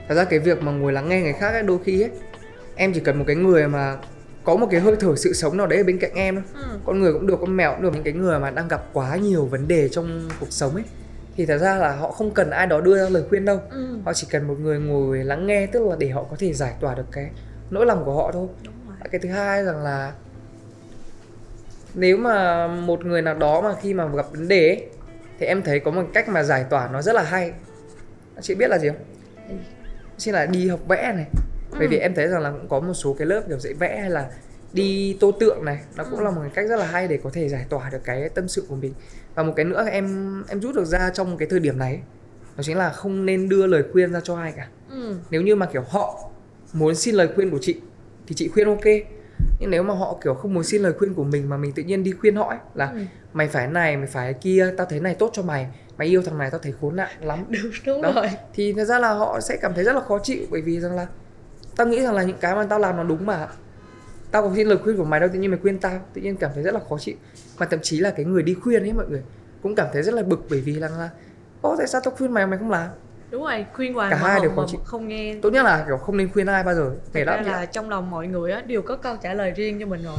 [0.09, 2.11] thật ra cái việc mà ngồi lắng nghe người khác ấy, đôi khi ấy
[2.77, 3.97] em chỉ cần một cái người mà
[4.45, 6.79] có một cái hơi thở sự sống nào đấy ở bên cạnh em thôi ừ.
[6.87, 9.17] con người cũng được con mèo cũng được những cái người mà đang gặp quá
[9.17, 10.85] nhiều vấn đề trong cuộc sống ấy
[11.37, 13.99] thì thật ra là họ không cần ai đó đưa ra lời khuyên đâu ừ.
[14.05, 16.75] họ chỉ cần một người ngồi lắng nghe tức là để họ có thể giải
[16.81, 17.31] tỏa được cái
[17.71, 18.49] nỗi lòng của họ thôi
[19.11, 20.12] cái thứ hai rằng là
[21.94, 24.87] nếu mà một người nào đó mà khi mà gặp vấn đề ấy,
[25.38, 27.53] thì em thấy có một cách mà giải tỏa nó rất là hay.
[28.40, 28.98] Chị biết là gì không?
[30.18, 31.27] Xin là đi học vẽ này.
[31.70, 31.77] Ừ.
[31.79, 33.98] bởi vì em thấy rằng là cũng có một số cái lớp kiểu dạy vẽ
[34.01, 34.31] hay là
[34.72, 36.24] đi tô tượng này nó cũng ừ.
[36.24, 38.48] là một cái cách rất là hay để có thể giải tỏa được cái tâm
[38.48, 38.92] sự của mình.
[39.35, 42.01] Và một cái nữa em em rút được ra trong cái thời điểm này
[42.57, 44.68] đó chính là không nên đưa lời khuyên ra cho ai cả.
[44.90, 45.16] Ừ.
[45.31, 46.31] nếu như mà kiểu họ
[46.72, 47.81] muốn xin lời khuyên của chị
[48.27, 48.85] thì chị khuyên ok
[49.59, 51.83] nhưng nếu mà họ kiểu không muốn xin lời khuyên của mình mà mình tự
[51.83, 52.98] nhiên đi khuyên họ ấy là ừ.
[53.33, 56.38] mày phải này mày phải kia tao thấy này tốt cho mày mày yêu thằng
[56.38, 57.44] này tao thấy khốn nạn lắm.
[57.48, 58.12] Đúng, đúng Đó.
[58.14, 58.31] rồi.
[58.55, 60.96] Thì thật ra là họ sẽ cảm thấy rất là khó chịu bởi vì rằng
[60.96, 61.07] là
[61.77, 63.48] tao nghĩ rằng là những cái mà tao làm nó đúng mà.
[64.31, 66.37] Tao có xin lời khuyên của mày đâu tự nhiên mày khuyên tao tự nhiên
[66.37, 67.16] cảm thấy rất là khó chịu.
[67.59, 69.22] Mà thậm chí là cái người đi khuyên ấy mọi người
[69.62, 71.11] cũng cảm thấy rất là bực bởi vì rằng là
[71.61, 72.88] ô tại sao tao khuyên mày mày không làm
[73.31, 74.81] đúng rồi khuyên hoài cả hai đều khó chịu.
[74.85, 75.35] không nghe.
[75.43, 78.11] Tốt nhất là kiểu không nên khuyên ai bao giờ để lắm là trong lòng
[78.11, 80.17] mọi người á đều có câu trả lời riêng cho mình rồi.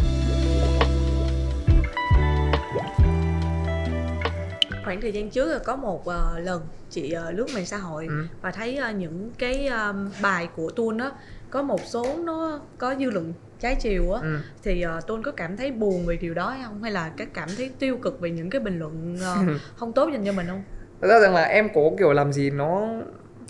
[4.85, 8.25] Khoảng thời gian trước có một uh, lần chị uh, lướt mạng xã hội ừ.
[8.41, 11.11] và thấy uh, những cái um, bài của tuôn á
[11.49, 14.37] có một số nó có dư luận trái chiều á ừ.
[14.63, 16.83] thì uh, tôn có cảm thấy buồn về điều đó hay không?
[16.83, 20.09] Hay là cái cảm thấy tiêu cực về những cái bình luận uh, không tốt
[20.13, 20.63] dành cho mình không
[21.01, 22.87] thật ra rằng là em có kiểu làm gì nó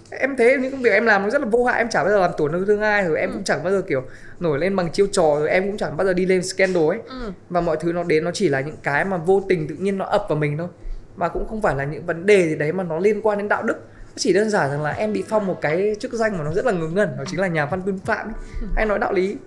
[0.10, 2.14] em thấy những công việc em làm nó rất là vô hại em chả bao
[2.14, 3.34] giờ làm tổn thương ai rồi em ừ.
[3.34, 4.04] cũng chẳng bao giờ kiểu
[4.40, 7.00] nổi lên bằng chiêu trò rồi em cũng chẳng bao giờ đi lên scandal ấy
[7.08, 7.32] ừ.
[7.50, 9.98] và mọi thứ nó đến nó chỉ là những cái mà vô tình tự nhiên
[9.98, 10.68] nó ập vào mình thôi
[11.16, 13.48] mà cũng không phải là những vấn đề gì đấy mà nó liên quan đến
[13.48, 16.38] đạo đức nó chỉ đơn giản rằng là em bị phong một cái chức danh
[16.38, 18.34] mà nó rất là ngớ ngẩn đó chính là nhà văn tuyên phạm ấy.
[18.62, 18.68] Ừ.
[18.76, 19.38] hay nói đạo lý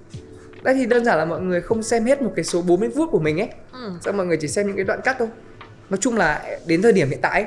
[0.62, 3.08] đây thì đơn giản là mọi người không xem hết một cái số 40 phút
[3.10, 3.92] của mình ấy ừ.
[4.00, 5.28] xong mọi người chỉ xem những cái đoạn cắt thôi
[5.90, 7.46] nói chung là đến thời điểm hiện tại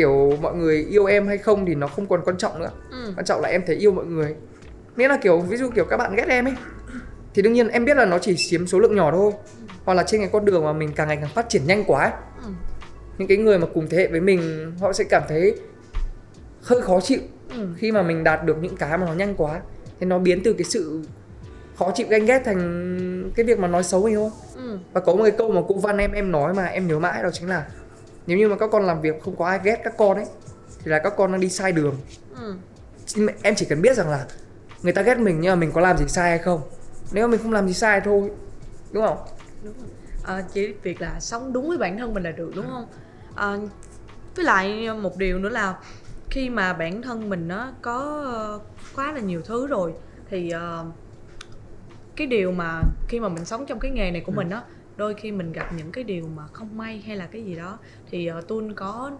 [0.00, 3.12] kiểu mọi người yêu em hay không thì nó không còn quan trọng nữa ừ.
[3.16, 4.34] quan trọng là em thấy yêu mọi người
[4.96, 6.54] nghĩa là kiểu ví dụ kiểu các bạn ghét em ấy
[7.34, 9.32] thì đương nhiên em biết là nó chỉ chiếm số lượng nhỏ thôi
[9.84, 12.02] hoặc là trên cái con đường mà mình càng ngày càng phát triển nhanh quá
[12.02, 12.12] ấy.
[12.44, 12.50] Ừ.
[13.18, 15.54] những cái người mà cùng thế hệ với mình họ sẽ cảm thấy
[16.62, 17.20] hơi khó chịu
[17.54, 17.68] ừ.
[17.76, 19.60] khi mà mình đạt được những cái mà nó nhanh quá
[20.00, 21.02] thì nó biến từ cái sự
[21.76, 24.78] khó chịu ganh ghét thành cái việc mà nói xấu mình thôi ừ.
[24.92, 27.22] và có một cái câu mà cô văn em em nói mà em nhớ mãi
[27.22, 27.66] đó chính là
[28.26, 30.26] nếu như mà các con làm việc không có ai ghét các con ấy
[30.78, 31.96] thì là các con đang đi sai đường
[32.36, 32.56] ừ.
[33.42, 34.26] em chỉ cần biết rằng là
[34.82, 36.60] người ta ghét mình nhưng mà mình có làm gì sai hay không
[37.12, 38.30] nếu mà mình không làm gì sai thôi
[38.92, 39.18] đúng không
[39.64, 39.88] đúng rồi.
[40.24, 42.86] À, chỉ việc là sống đúng với bản thân mình là được đúng không
[43.34, 43.56] à,
[44.36, 45.74] với lại một điều nữa là
[46.30, 48.60] khi mà bản thân mình nó có
[48.96, 49.92] quá là nhiều thứ rồi
[50.30, 50.86] thì uh,
[52.16, 54.36] cái điều mà khi mà mình sống trong cái nghề này của ừ.
[54.36, 54.62] mình á
[55.00, 57.78] đôi khi mình gặp những cái điều mà không may hay là cái gì đó
[58.10, 59.10] thì uh, tuân có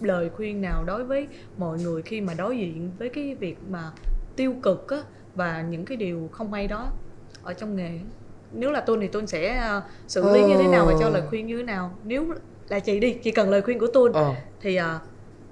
[0.00, 3.92] lời khuyên nào đối với mọi người khi mà đối diện với cái việc mà
[4.36, 4.98] tiêu cực á
[5.34, 6.92] và những cái điều không may đó
[7.42, 8.00] ở trong nghề?
[8.52, 11.22] Nếu là tuân thì tuân sẽ uh, xử lý như thế nào và cho lời
[11.28, 11.94] khuyên như thế nào?
[12.04, 12.34] Nếu
[12.68, 14.34] là chị đi chị cần lời khuyên của tuân ờ.
[14.60, 14.84] thì uh,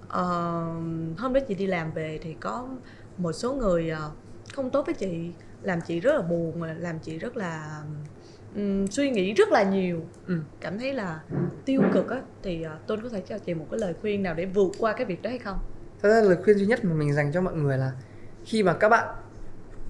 [0.04, 2.68] uh, hôm đó chị đi làm về thì có
[3.16, 4.12] một số người uh,
[4.54, 5.30] không tốt với chị
[5.62, 7.82] làm chị rất là buồn làm chị rất là
[8.58, 10.34] um, suy nghĩ rất là nhiều ừ.
[10.60, 11.20] cảm thấy là
[11.64, 14.34] tiêu cực á thì uh, tôi có thể cho chị một cái lời khuyên nào
[14.34, 15.58] để vượt qua cái việc đó hay không
[16.02, 17.92] thật ra lời khuyên duy nhất mà mình dành cho mọi người là
[18.44, 19.14] khi mà các bạn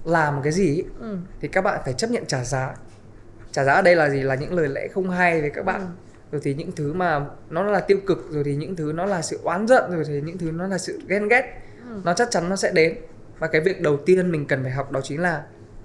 [0.03, 1.17] làm một cái gì ừ.
[1.41, 2.75] thì các bạn phải chấp nhận trả giá
[3.51, 5.81] trả giá ở đây là gì là những lời lẽ không hay với các bạn
[5.81, 5.87] ừ.
[6.31, 9.21] rồi thì những thứ mà nó là tiêu cực rồi thì những thứ nó là
[9.21, 12.01] sự oán giận rồi thì những thứ nó là sự ghen ghét ừ.
[12.05, 12.97] nó chắc chắn nó sẽ đến
[13.39, 15.43] và cái việc đầu tiên mình cần phải học đó chính là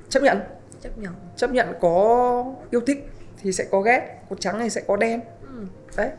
[0.08, 0.38] chấp nhận.
[0.80, 1.12] Chấp nhận.
[1.36, 3.10] Chấp nhận có yêu thích
[3.42, 5.20] thì sẽ có ghét có trắng thì sẽ có đen.
[5.42, 5.64] Ừ.
[5.96, 6.10] đấy.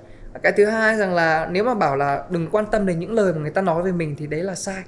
[0.44, 3.34] Cái thứ hai rằng là nếu mà bảo là đừng quan tâm đến những lời
[3.34, 4.84] mà người ta nói về mình thì đấy là sai.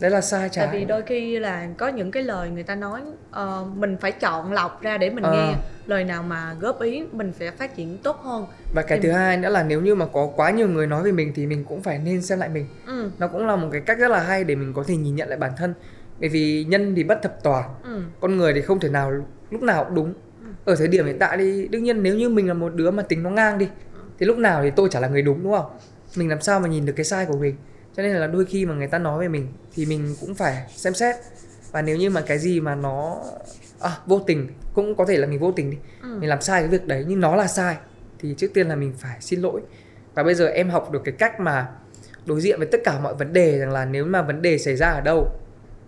[0.00, 0.66] Đấy là sai trái.
[0.66, 3.00] Tại vì đôi khi là có những cái lời người ta nói
[3.30, 5.30] uh, mình phải chọn lọc ra để mình à.
[5.32, 5.54] nghe.
[5.86, 8.46] Lời nào mà góp ý mình sẽ phát triển tốt hơn.
[8.74, 9.18] Và cái thì thứ mình...
[9.18, 11.64] hai nữa là nếu như mà có quá nhiều người nói về mình thì mình
[11.64, 12.66] cũng phải nên xem lại mình.
[12.86, 13.10] Ừ.
[13.18, 15.28] nó cũng là một cái cách rất là hay để mình có thể nhìn nhận
[15.28, 15.74] lại bản thân
[16.20, 18.02] bởi vì nhân thì bất thập toàn ừ.
[18.20, 19.12] con người thì không thể nào
[19.50, 20.46] lúc nào cũng đúng ừ.
[20.64, 23.02] ở thời điểm hiện tại thì đương nhiên nếu như mình là một đứa mà
[23.02, 23.68] tính nó ngang đi
[24.18, 25.70] thì lúc nào thì tôi chả là người đúng đúng không
[26.16, 27.56] mình làm sao mà nhìn được cái sai của mình
[27.96, 30.64] cho nên là đôi khi mà người ta nói về mình thì mình cũng phải
[30.68, 31.16] xem xét
[31.72, 33.22] và nếu như mà cái gì mà nó
[33.80, 36.16] à, vô tình cũng có thể là mình vô tình đi ừ.
[36.20, 37.76] mình làm sai cái việc đấy nhưng nó là sai
[38.18, 39.60] thì trước tiên là mình phải xin lỗi
[40.14, 41.68] và bây giờ em học được cái cách mà
[42.26, 44.76] đối diện với tất cả mọi vấn đề rằng là nếu mà vấn đề xảy
[44.76, 45.28] ra ở đâu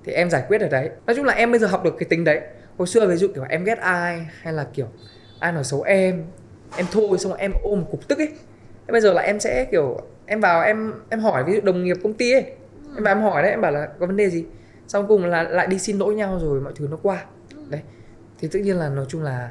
[0.05, 0.91] thì em giải quyết ở đấy.
[1.07, 2.41] Nói chung là em bây giờ học được cái tính đấy.
[2.79, 4.87] Hồi xưa ví dụ kiểu em ghét ai hay là kiểu
[5.39, 6.25] ai nói xấu em
[6.77, 8.29] em thôi xong rồi em ôm một cục tức ấy.
[8.89, 11.97] Bây giờ là em sẽ kiểu em vào em em hỏi ví dụ đồng nghiệp
[12.03, 12.45] công ty ấy.
[12.95, 14.45] Em vào em hỏi đấy em bảo là có vấn đề gì?
[14.89, 17.25] Xong cùng là lại đi xin lỗi nhau rồi mọi thứ nó qua.
[17.69, 17.81] Đấy.
[18.39, 19.51] Thì tự nhiên là nói chung là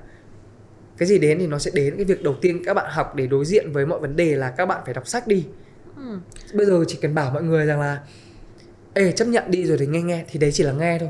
[0.97, 1.95] cái gì đến thì nó sẽ đến.
[1.95, 4.49] Cái việc đầu tiên các bạn học để đối diện với mọi vấn đề là
[4.49, 5.47] các bạn phải đọc sách đi.
[5.97, 6.17] Ừ.
[6.53, 7.99] bây giờ chỉ cần bảo mọi người rằng là
[8.93, 11.09] ê chấp nhận đi rồi thì nghe nghe thì đấy chỉ là nghe thôi.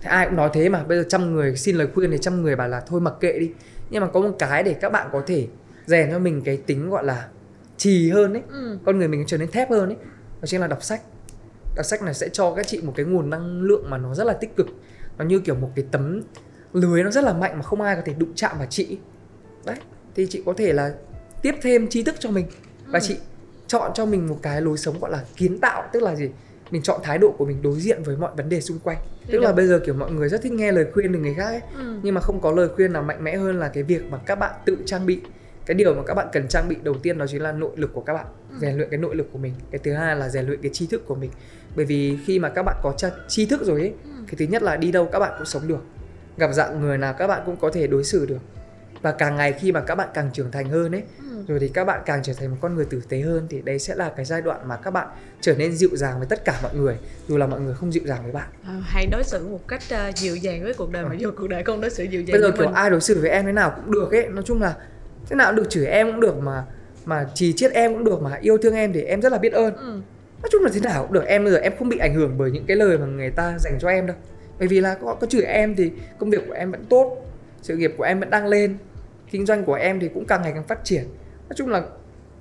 [0.00, 2.42] Thì ai cũng nói thế mà bây giờ trăm người xin lời khuyên thì trăm
[2.42, 3.50] người bảo là thôi mặc kệ đi.
[3.90, 5.46] Nhưng mà có một cái để các bạn có thể
[5.86, 7.28] rèn cho mình cái tính gọi là
[7.76, 8.42] trì hơn ấy.
[8.48, 8.78] Ừ.
[8.84, 9.96] con người mình trở nên thép hơn ấy.
[10.40, 11.00] Đó chính là đọc sách.
[11.76, 14.24] Đọc sách này sẽ cho các chị một cái nguồn năng lượng mà nó rất
[14.24, 14.66] là tích cực.
[15.18, 16.22] Nó như kiểu một cái tấm
[16.72, 18.98] lưới nó rất là mạnh mà không ai có thể đụng chạm vào chị.
[19.64, 19.76] Đấy
[20.14, 20.94] thì chị có thể là
[21.42, 22.46] tiếp thêm tri thức cho mình.
[22.86, 23.04] Và ừ.
[23.08, 23.16] chị
[23.66, 26.30] chọn cho mình một cái lối sống gọi là kiến tạo tức là gì
[26.72, 28.98] mình chọn thái độ của mình đối diện với mọi vấn đề xung quanh.
[29.26, 31.44] Tức là bây giờ kiểu mọi người rất thích nghe lời khuyên từ người khác
[31.44, 32.00] ấy ừ.
[32.02, 34.34] nhưng mà không có lời khuyên nào mạnh mẽ hơn là cái việc mà các
[34.34, 35.20] bạn tự trang bị.
[35.66, 37.90] Cái điều mà các bạn cần trang bị đầu tiên đó chính là nội lực
[37.94, 38.56] của các bạn ừ.
[38.60, 39.52] rèn luyện cái nội lực của mình.
[39.70, 41.30] Cái thứ hai là rèn luyện cái tri thức của mình.
[41.76, 42.94] Bởi vì khi mà các bạn có
[43.28, 44.10] tri thức rồi ấy ừ.
[44.26, 45.80] cái thứ nhất là đi đâu các bạn cũng sống được.
[46.36, 48.38] Gặp dạng người nào các bạn cũng có thể đối xử được
[49.02, 51.44] và càng ngày khi mà các bạn càng trưởng thành hơn ấy ừ.
[51.48, 53.78] rồi thì các bạn càng trở thành một con người tử tế hơn thì đấy
[53.78, 55.08] sẽ là cái giai đoạn mà các bạn
[55.40, 56.96] trở nên dịu dàng với tất cả mọi người
[57.28, 59.82] dù là mọi người không dịu dàng với bạn à, hãy đối xử một cách
[60.08, 61.08] uh, dịu dàng với cuộc đời ừ.
[61.08, 62.74] mà dù cuộc đời không đối xử dịu dàng bây giờ kiểu mình.
[62.74, 64.76] ai đối xử với em thế nào cũng được ấy nói chung là
[65.28, 66.64] thế nào cũng được chửi em cũng được mà
[67.04, 69.52] mà chỉ chết em cũng được mà yêu thương em thì em rất là biết
[69.52, 70.00] ơn ừ.
[70.42, 72.38] nói chung là thế nào cũng được em bây giờ em không bị ảnh hưởng
[72.38, 74.16] bởi những cái lời mà người ta dành cho em đâu
[74.58, 77.26] bởi vì là có, có chửi em thì công việc của em vẫn tốt
[77.62, 78.76] sự nghiệp của em vẫn đang lên
[79.32, 81.04] kinh doanh của em thì cũng càng ngày càng phát triển.
[81.48, 81.82] Nói chung là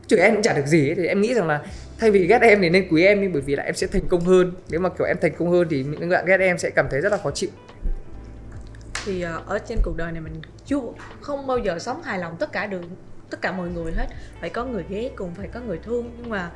[0.08, 1.62] chửi em cũng chả được gì ấy, thì em nghĩ rằng là
[1.99, 4.08] thay vì ghét em thì nên quý em đi bởi vì là em sẽ thành
[4.10, 4.54] công hơn.
[4.69, 7.01] Nếu mà kiểu em thành công hơn thì những bạn ghét em sẽ cảm thấy
[7.01, 7.49] rất là khó chịu.
[9.06, 10.34] Thì uh, ở trên cuộc đời này mình
[10.65, 10.77] chưa
[11.21, 12.82] không bao giờ sống hài lòng tất cả được
[13.30, 14.08] tất cả mọi người hết.
[14.41, 16.12] Phải có người ghét cũng phải có người thương.
[16.21, 16.51] Nhưng mà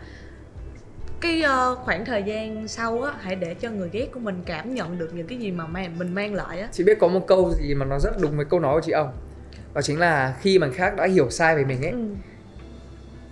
[1.22, 4.76] cái uh, khoảng thời gian sau á hãy để cho người ghét của mình cảm
[4.76, 5.68] nhận được những cái gì mà
[5.98, 6.68] mình mang lại á.
[6.72, 8.92] Chị biết có một câu gì mà nó rất đúng với câu nói của chị
[8.92, 9.14] ông
[9.76, 11.92] đó chính là khi mà khác đã hiểu sai về mình ấy.
[11.92, 12.08] Ừ.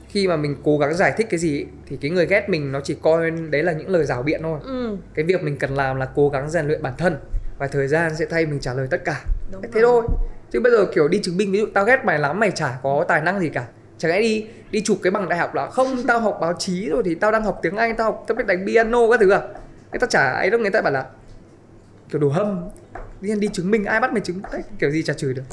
[0.07, 2.71] khi mà mình cố gắng giải thích cái gì ấy, thì cái người ghét mình
[2.71, 4.59] nó chỉ coi đấy là những lời rào biện thôi.
[4.63, 4.97] Ừ.
[5.13, 7.17] cái việc mình cần làm là cố gắng rèn luyện bản thân
[7.57, 9.21] và thời gian sẽ thay mình trả lời tất cả.
[9.51, 10.07] Đúng thế rồi.
[10.07, 10.17] thôi.
[10.51, 12.79] Chứ bây giờ kiểu đi chứng minh ví dụ tao ghét mày lắm mày chả
[12.83, 13.65] có tài năng gì cả.
[13.97, 16.89] Chẳng lẽ đi đi chụp cái bằng đại học là không tao học báo chí
[16.89, 19.29] rồi thì tao đang học tiếng anh tao học tao biết đánh piano các thứ
[19.29, 19.39] à?
[19.91, 21.05] Người ta chả ấy đâu người ta bảo là
[22.09, 22.69] kiểu đồ hâm.
[23.21, 25.43] Đi đi chứng minh ai bắt mày chứng đấy, kiểu gì chả chửi được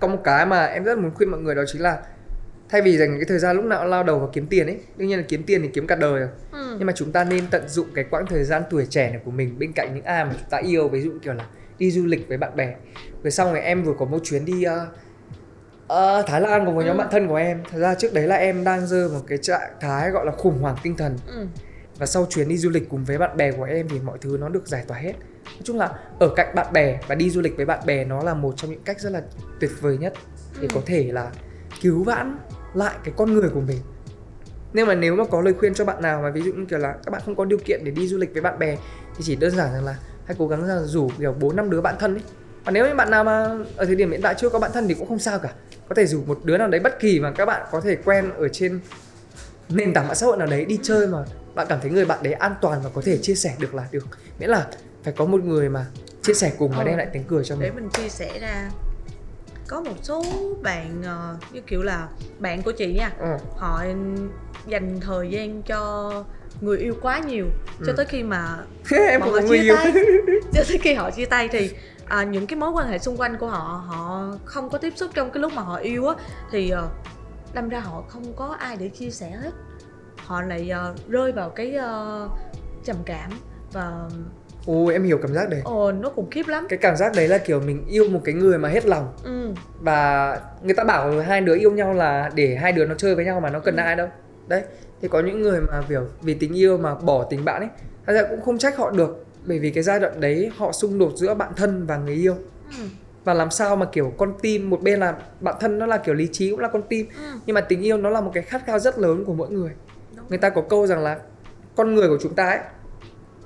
[0.00, 1.98] có một cái mà em rất muốn khuyên mọi người đó chính là
[2.68, 5.08] thay vì dành cái thời gian lúc nào lao đầu vào kiếm tiền ấy đương
[5.08, 6.76] nhiên là kiếm tiền thì kiếm cả đời rồi ừ.
[6.78, 9.30] nhưng mà chúng ta nên tận dụng cái quãng thời gian tuổi trẻ này của
[9.30, 11.46] mình bên cạnh những ai mà chúng ta yêu ví dụ kiểu là
[11.78, 12.74] đi du lịch với bạn bè
[13.22, 14.72] rồi xong rồi em vừa có một chuyến đi uh,
[15.84, 16.98] uh, Thái Lan cùng với nhóm ừ.
[16.98, 19.70] bạn thân của em thật ra trước đấy là em đang rơi vào cái trạng
[19.80, 21.46] thái gọi là khủng hoảng tinh thần ừ.
[21.98, 24.36] và sau chuyến đi du lịch cùng với bạn bè của em thì mọi thứ
[24.40, 25.12] nó được giải tỏa hết
[25.44, 28.22] nói chung là ở cạnh bạn bè và đi du lịch với bạn bè nó
[28.22, 29.22] là một trong những cách rất là
[29.60, 30.12] tuyệt vời nhất
[30.60, 30.74] để ừ.
[30.74, 31.30] có thể là
[31.80, 32.38] cứu vãn
[32.74, 33.78] lại cái con người của mình.
[34.72, 36.78] Nhưng mà nếu mà có lời khuyên cho bạn nào mà ví dụ như kiểu
[36.78, 38.76] là các bạn không có điều kiện để đi du lịch với bạn bè
[39.16, 41.80] thì chỉ đơn giản rằng là hãy cố gắng là rủ kiểu bốn năm đứa
[41.80, 42.22] bạn thân ấy
[42.64, 44.88] và nếu như bạn nào mà ở thời điểm hiện tại chưa có bạn thân
[44.88, 45.52] thì cũng không sao cả.
[45.88, 48.30] Có thể rủ một đứa nào đấy bất kỳ mà các bạn có thể quen
[48.36, 48.80] ở trên
[49.68, 51.18] nền tảng mạng xã hội nào đấy đi chơi mà
[51.54, 53.86] bạn cảm thấy người bạn đấy an toàn và có thể chia sẻ được là
[53.92, 54.06] được.
[54.38, 54.66] Miễn là
[55.02, 55.86] phải có một người mà
[56.22, 58.38] chia sẻ cùng và ờ, đem lại tiếng cười cho mình để mình chia sẻ
[58.38, 58.70] ra
[59.68, 60.24] có một số
[60.62, 62.08] bạn uh, như kiểu là
[62.38, 63.36] bạn của chị nha ừ.
[63.56, 63.84] họ
[64.66, 66.12] dành thời gian cho
[66.60, 67.46] người yêu quá nhiều
[67.78, 67.84] ừ.
[67.86, 68.56] cho tới khi mà
[68.90, 69.76] em họ chia yêu.
[69.76, 69.92] tay
[70.52, 71.70] cho tới khi họ chia tay thì
[72.08, 75.10] à, những cái mối quan hệ xung quanh của họ họ không có tiếp xúc
[75.14, 76.14] trong cái lúc mà họ yêu á
[76.50, 76.90] thì uh,
[77.54, 79.50] đâm ra họ không có ai để chia sẻ hết
[80.16, 82.30] họ lại uh, rơi vào cái uh,
[82.84, 83.30] trầm cảm
[83.72, 84.08] và
[84.66, 87.28] Ồ em hiểu cảm giác đấy Ồ nó khủng khiếp lắm Cái cảm giác đấy
[87.28, 89.50] là kiểu mình yêu một cái người mà hết lòng ừ.
[89.80, 93.24] Và người ta bảo hai đứa yêu nhau là để hai đứa nó chơi với
[93.24, 93.80] nhau mà nó cần ừ.
[93.80, 94.08] ai đâu
[94.48, 94.62] Đấy
[95.02, 97.70] Thì có những người mà kiểu vì tình yêu mà bỏ tình bạn ấy
[98.06, 100.98] Thật ra cũng không trách họ được Bởi vì cái giai đoạn đấy họ xung
[100.98, 102.34] đột giữa bạn thân và người yêu
[102.78, 102.84] ừ.
[103.24, 106.14] Và làm sao mà kiểu con tim Một bên là bạn thân nó là kiểu
[106.14, 107.38] lý trí cũng là con tim ừ.
[107.46, 109.70] Nhưng mà tình yêu nó là một cái khát khao rất lớn của mỗi người
[110.16, 110.26] Đúng.
[110.28, 111.18] Người ta có câu rằng là
[111.76, 112.58] Con người của chúng ta ấy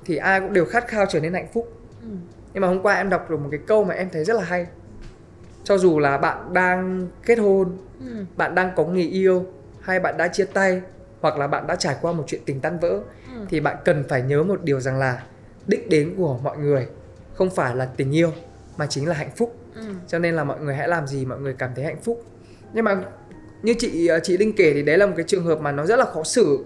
[0.05, 2.07] thì ai cũng đều khát khao trở nên hạnh phúc ừ.
[2.53, 4.43] nhưng mà hôm qua em đọc được một cái câu mà em thấy rất là
[4.43, 4.67] hay
[5.63, 8.25] cho dù là bạn đang kết hôn ừ.
[8.37, 9.45] bạn đang có người yêu
[9.81, 10.81] hay bạn đã chia tay
[11.21, 13.45] hoặc là bạn đã trải qua một chuyện tình tan vỡ ừ.
[13.49, 15.23] thì bạn cần phải nhớ một điều rằng là
[15.67, 16.87] đích đến của mọi người
[17.33, 18.31] không phải là tình yêu
[18.77, 19.81] mà chính là hạnh phúc ừ.
[20.07, 22.23] cho nên là mọi người hãy làm gì mọi người cảm thấy hạnh phúc
[22.73, 23.03] nhưng mà
[23.61, 25.99] như chị chị linh kể thì đấy là một cái trường hợp mà nó rất
[25.99, 26.65] là khó xử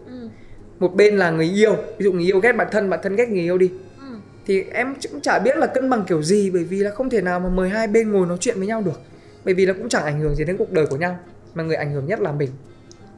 [0.79, 3.29] một bên là người yêu ví dụ người yêu ghét bạn thân bạn thân ghét
[3.29, 3.71] người yêu đi.
[3.99, 4.15] Ừ.
[4.45, 7.21] thì em cũng chả biết là cân bằng kiểu gì bởi vì là không thể
[7.21, 9.01] nào mà mời hai bên ngồi nói chuyện với nhau được.
[9.45, 11.19] Bởi vì là cũng chẳng ảnh hưởng gì đến cuộc đời của nhau
[11.53, 12.49] mà người ảnh hưởng nhất là mình.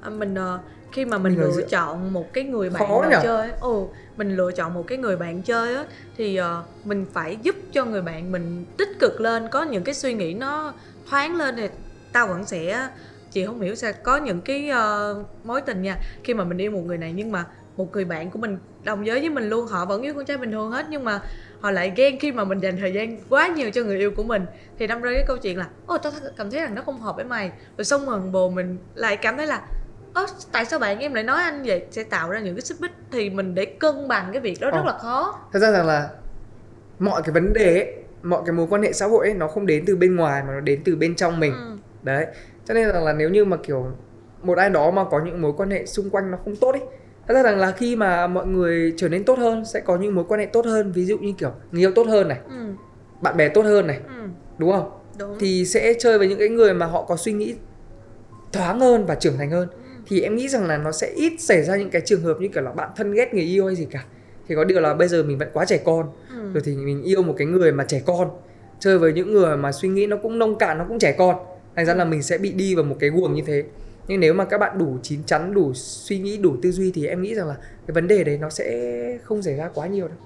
[0.02, 0.60] À, mình uh,
[0.92, 4.52] khi mà mình, mình lựa chọn một cái người bạn Khó chơi ồ mình lựa
[4.52, 5.86] chọn một cái người bạn chơi á
[6.18, 9.96] thì uh, mình phải giúp cho người bạn mình tích cực lên có những cái
[9.96, 10.74] suy nghĩ nó
[11.10, 11.68] thoáng lên thì
[12.12, 12.90] tao vẫn sẽ
[13.32, 15.98] chị không hiểu sao có những cái uh, mối tình nha.
[16.24, 17.46] Khi mà mình yêu một người này nhưng mà
[17.78, 20.38] một người bạn của mình đồng giới với mình luôn họ vẫn yêu con trai
[20.38, 21.22] bình thường hết nhưng mà
[21.60, 24.24] họ lại ghen khi mà mình dành thời gian quá nhiều cho người yêu của
[24.24, 24.46] mình.
[24.80, 27.16] Thì đâm ra cái câu chuyện là ôi tao cảm thấy rằng nó không hợp
[27.16, 27.52] với mày.
[27.78, 29.62] Rồi xong rồi bồ mình lại cảm thấy là
[30.14, 31.86] ơ tại sao bạn em lại nói anh vậy?
[31.92, 34.70] Sẽ tạo ra những cái xích mích thì mình để cân bằng cái việc đó
[34.72, 34.78] Ồ.
[34.78, 35.40] rất là khó.
[35.54, 36.10] Thật ra rằng là
[37.00, 39.66] mọi cái vấn đề ấy, mọi cái mối quan hệ xã hội ấy nó không
[39.66, 41.54] đến từ bên ngoài mà nó đến từ bên trong mình.
[41.54, 41.78] Ừ.
[42.04, 42.26] đấy
[42.66, 43.86] cho nên rằng là nếu như mà kiểu
[44.44, 46.82] một ai đó mà có những mối quan hệ xung quanh nó không tốt ấy
[47.28, 50.16] thật ra rằng là khi mà mọi người trở nên tốt hơn sẽ có những
[50.16, 52.74] mối quan hệ tốt hơn ví dụ như kiểu người yêu tốt hơn này ừ.
[53.22, 54.24] bạn bè tốt hơn này ừ.
[54.58, 55.38] đúng không đúng.
[55.40, 57.56] thì sẽ chơi với những cái người mà họ có suy nghĩ
[58.52, 59.78] thoáng hơn và trưởng thành hơn ừ.
[60.08, 62.48] thì em nghĩ rằng là nó sẽ ít xảy ra những cái trường hợp như
[62.48, 64.06] kiểu là bạn thân ghét người yêu hay gì cả
[64.48, 66.52] thì có điều là bây giờ mình vẫn quá trẻ con ừ.
[66.54, 68.30] rồi thì mình yêu một cái người mà trẻ con
[68.80, 71.36] chơi với những người mà suy nghĩ nó cũng nông cạn nó cũng trẻ con
[71.76, 73.64] thành ra là mình sẽ bị đi vào một cái guồng như thế.
[74.08, 77.08] Nhưng nếu mà các bạn đủ chín chắn đủ suy nghĩ đủ tư duy thì
[77.08, 77.56] em nghĩ rằng là
[77.88, 80.18] cái vấn đề đấy nó sẽ không xảy ra quá nhiều đâu.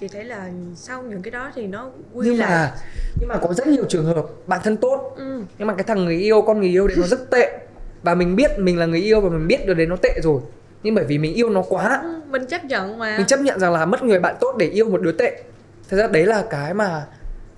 [0.00, 2.50] Chị thấy là sau những cái đó thì nó quy nhưng lại.
[2.50, 2.74] mà
[3.20, 5.42] nhưng mà có rất nhiều trường hợp bạn thân tốt ừ.
[5.58, 7.58] nhưng mà cái thằng người yêu con người yêu đấy nó rất tệ.
[8.02, 10.40] Và mình biết mình là người yêu và mình biết được đấy nó tệ rồi.
[10.82, 12.00] Nhưng bởi vì mình yêu nó quá.
[12.02, 13.16] Ừ, mình chấp nhận mà.
[13.18, 15.42] Mình chấp nhận rằng là mất người bạn tốt để yêu một đứa tệ.
[15.88, 17.06] Thật ra đấy là cái mà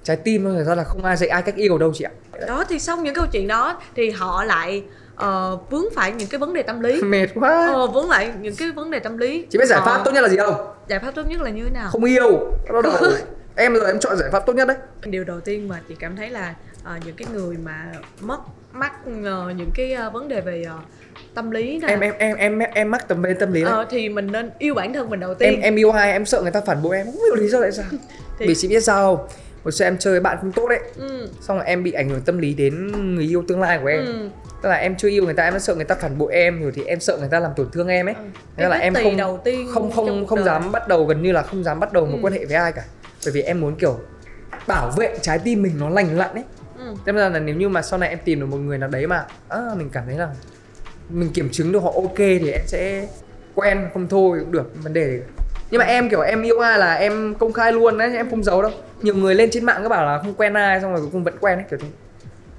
[0.06, 2.10] trái tim thôi ra là không ai dạy ai cách yêu đâu chị ạ.
[2.46, 4.82] Đó thì xong những câu chuyện đó thì họ lại
[5.14, 7.02] uh, vướng phải những cái vấn đề tâm lý.
[7.02, 7.66] Mệt quá.
[7.74, 9.46] Ờ, vướng lại những cái vấn đề tâm lý.
[9.50, 10.74] Chị biết giải pháp tốt nhất là gì không?
[10.88, 11.88] giải pháp tốt nhất là như thế nào?
[11.90, 12.52] Không yêu.
[12.72, 12.92] Đó đầu
[13.56, 14.76] em giờ em chọn giải pháp tốt nhất đấy.
[15.04, 18.38] Điều đầu tiên mà chị cảm thấy là uh, những cái người mà mất
[18.72, 20.80] mắc uh, những cái uh, vấn đề về uh,
[21.34, 21.88] tâm lý nè.
[21.88, 24.74] Em em em em em mắc tầm về tâm lý ờ, thì mình nên yêu
[24.74, 25.52] bản thân mình đầu tiên.
[25.52, 27.06] Em em yêu ai em sợ người ta phản bội em.
[27.06, 27.86] Không hiểu lý do tại sao.
[28.38, 28.46] Thì...
[28.46, 29.26] vì chị biết sao không
[29.66, 31.28] hồi xưa em chơi với bạn không tốt đấy ừ.
[31.40, 34.04] xong rồi em bị ảnh hưởng tâm lý đến người yêu tương lai của em
[34.04, 34.28] ừ.
[34.62, 36.72] tức là em chưa yêu người ta em sợ người ta phản bội em rồi
[36.74, 38.20] thì em sợ người ta làm tổn thương em ấy ừ.
[38.56, 41.42] nên là em không đầu tiên không không không dám bắt đầu gần như là
[41.42, 42.18] không dám bắt đầu một ừ.
[42.22, 42.84] quan hệ với ai cả
[43.24, 43.98] bởi vì em muốn kiểu
[44.66, 46.44] bảo vệ trái tim mình nó lành lặn ấy
[46.78, 46.94] ừ.
[47.06, 49.26] Nên là nếu như mà sau này em tìm được một người nào đấy mà
[49.48, 50.28] à, mình cảm thấy là
[51.08, 53.08] mình kiểm chứng được họ ok thì em sẽ
[53.54, 55.20] quen không thôi cũng được vấn đề
[55.70, 58.44] nhưng mà em kiểu em yêu ai là em công khai luôn đấy em không
[58.44, 58.70] giấu đâu.
[59.02, 61.24] Nhiều người lên trên mạng các bảo là không quen ai xong rồi cuối cùng
[61.24, 61.88] vẫn quen ấy kiểu thế.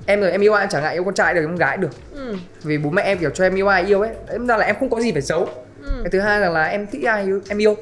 [0.06, 1.90] Em rồi em yêu ai chẳng ngại yêu con trai được con gái được.
[2.16, 2.36] Ừ.
[2.64, 4.12] vì bố mẹ em kiểu cho em yêu ai yêu ấy.
[4.28, 5.50] Đấy ra là em không có gì phải giấu.
[5.84, 5.92] Ừ.
[6.04, 7.76] cái thứ hai là, là em thích ai yêu, em yêu.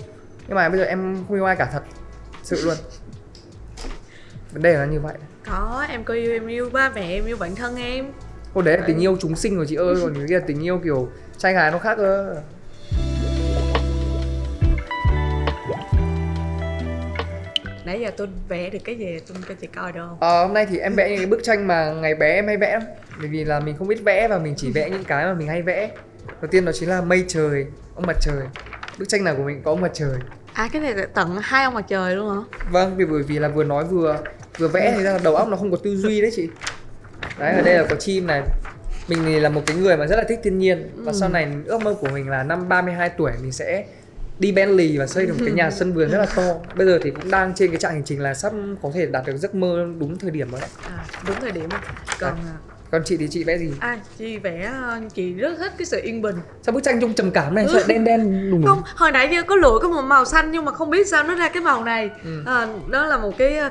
[0.48, 1.84] Nhưng mà bây giờ em không yêu ai cả thật
[2.44, 2.76] sự luôn.
[4.52, 5.14] Vấn đề là như vậy.
[5.50, 8.06] Có em có yêu em yêu ba mẹ em yêu bản thân em.
[8.54, 10.82] Ôi đấy là tình yêu chúng sinh rồi chị ơi còn cái kia tình yêu
[10.84, 12.36] kiểu trai gái nó khác cơ
[17.86, 20.17] nãy giờ tôi vẽ được cái gì tôi cho chị coi được không?
[20.19, 22.58] Ờ, hôm nay thì em vẽ những cái bức tranh mà ngày bé em hay
[22.58, 22.80] vẽ
[23.19, 25.48] Bởi vì là mình không biết vẽ và mình chỉ vẽ những cái mà mình
[25.48, 25.89] hay vẽ.
[26.41, 28.48] Đầu tiên đó chính là mây trời, ông mặt trời.
[29.00, 30.19] Bức tranh nào của mình có ông mặt trời.
[30.54, 32.41] À cái này là tận hai ông mặt trời luôn hả?
[32.71, 34.17] Vâng, vì bởi vì là vừa nói vừa
[34.58, 36.50] vừa vẽ thì ra là đầu óc nó không có tư duy đấy chị.
[37.39, 38.41] Đấy, ở đây là có chim này.
[39.08, 40.89] Mình thì là một cái người mà rất là thích thiên nhiên.
[40.95, 41.17] Và ừ.
[41.19, 43.86] sau này ước mơ của mình là năm 32 tuổi mình sẽ
[44.39, 46.43] đi Bentley và xây được một cái nhà sân vườn rất là to.
[46.76, 49.26] Bây giờ thì cũng đang trên cái trạng hành trình là sắp có thể đạt
[49.26, 50.69] được giấc mơ đúng thời điểm rồi đấy.
[50.84, 51.69] À, đúng thời điểm
[52.19, 52.38] còn à.
[52.45, 52.58] à.
[52.91, 53.71] còn chị thì chị vẽ gì?
[53.80, 56.36] à chị vẽ ờ, chị rất thích cái sự yên bình.
[56.62, 57.65] Sao bức tranh trông trầm cảm này?
[57.71, 60.65] Sao đen đen đùng không hồi nãy giờ có lựa có một màu xanh nhưng
[60.65, 62.10] mà không biết sao nó ra cái màu này.
[62.24, 62.43] Ừ.
[62.45, 63.69] à, đó là một cái ờ,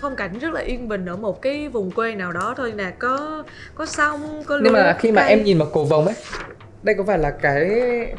[0.00, 2.92] phong cảnh rất là yên bình ở một cái vùng quê nào đó thôi nè.
[2.98, 5.30] Có có sông có lúa nhưng mà khi mà cây.
[5.30, 6.14] em nhìn vào cầu vồng ấy
[6.82, 7.70] đây có phải là cái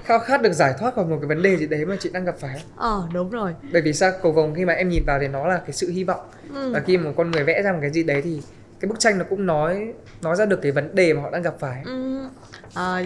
[0.03, 2.25] khao khát được giải thoát khỏi một cái vấn đề gì đấy mà chị đang
[2.25, 2.71] gặp phải không?
[2.75, 3.55] Ờ đúng rồi.
[3.71, 5.89] Bởi vì sao cầu vồng khi mà em nhìn vào thì nó là cái sự
[5.91, 6.19] hy vọng
[6.53, 6.73] ừ.
[6.73, 8.41] và khi một con người vẽ ra một cái gì đấy thì
[8.79, 11.41] cái bức tranh nó cũng nói nói ra được cái vấn đề mà họ đang
[11.41, 11.81] gặp phải.
[11.85, 12.19] Ừ.
[12.75, 13.03] À,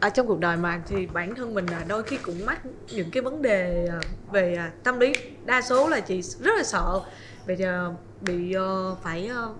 [0.00, 2.60] ở trong cuộc đời mà thì bản thân mình là đôi khi cũng mắc
[2.92, 4.00] những cái vấn đề à,
[4.32, 5.12] về à, tâm lý
[5.44, 7.00] đa số là chị rất là sợ
[7.46, 9.56] bây giờ bị uh, phải uh,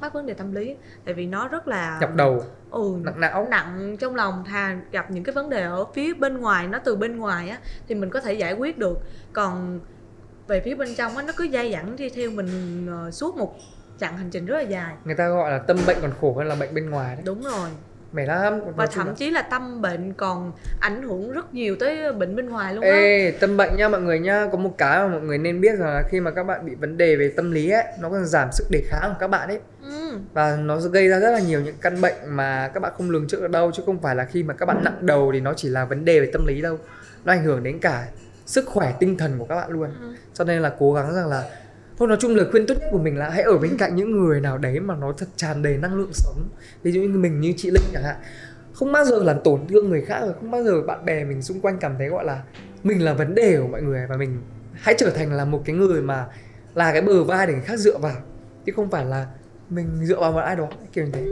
[0.00, 0.76] mắc vấn đề tâm lý.
[1.04, 3.46] Tại vì nó rất là nhập đầu ừ, nặng não.
[3.50, 6.96] nặng trong lòng thà gặp những cái vấn đề ở phía bên ngoài nó từ
[6.96, 7.58] bên ngoài á
[7.88, 8.98] thì mình có thể giải quyết được.
[9.32, 9.80] Còn
[10.48, 13.56] về phía bên trong á nó cứ dai dẳng đi theo mình uh, suốt một
[13.98, 14.94] chặng hành trình rất là dài.
[15.04, 17.22] Người ta gọi là tâm bệnh còn khổ hơn là bệnh bên ngoài đấy.
[17.26, 17.70] Đúng rồi.
[18.12, 18.60] Mệt lắm.
[18.76, 22.74] Và thậm chí là tâm bệnh còn ảnh hưởng rất nhiều tới bệnh bên ngoài
[22.74, 23.30] luôn á.
[23.40, 24.48] Tâm bệnh nha mọi người nha.
[24.52, 26.96] Có một cái mà mọi người nên biết là khi mà các bạn bị vấn
[26.96, 29.60] đề về tâm lý ấy nó còn giảm sức đề kháng của các bạn ấy.
[30.32, 33.28] Và nó gây ra rất là nhiều những căn bệnh mà các bạn không lường
[33.28, 35.54] trước được đâu chứ không phải là khi mà các bạn nặng đầu thì nó
[35.56, 36.78] chỉ là vấn đề về tâm lý đâu.
[37.24, 38.08] Nó ảnh hưởng đến cả
[38.46, 39.90] sức khỏe tinh thần của các bạn luôn.
[40.00, 40.14] Ừ.
[40.34, 41.50] cho nên là cố gắng rằng là
[41.98, 44.10] thôi nói chung lời khuyên tốt nhất của mình là hãy ở bên cạnh những
[44.10, 46.48] người nào đấy mà nó thật tràn đầy năng lượng sống.
[46.82, 48.16] Ví dụ như mình như chị linh chẳng hạn.
[48.72, 51.42] Không bao giờ làm tổn thương người khác rồi không bao giờ bạn bè mình
[51.42, 52.42] xung quanh cảm thấy gọi là
[52.82, 54.06] mình là vấn đề của mọi người.
[54.08, 54.42] Và mình
[54.72, 56.26] hãy trở thành là một cái người mà
[56.74, 58.16] là cái bờ vai để người khác dựa vào
[58.66, 59.26] chứ không phải là
[59.70, 61.26] mình dựa vào một ai đó kiểu như thế.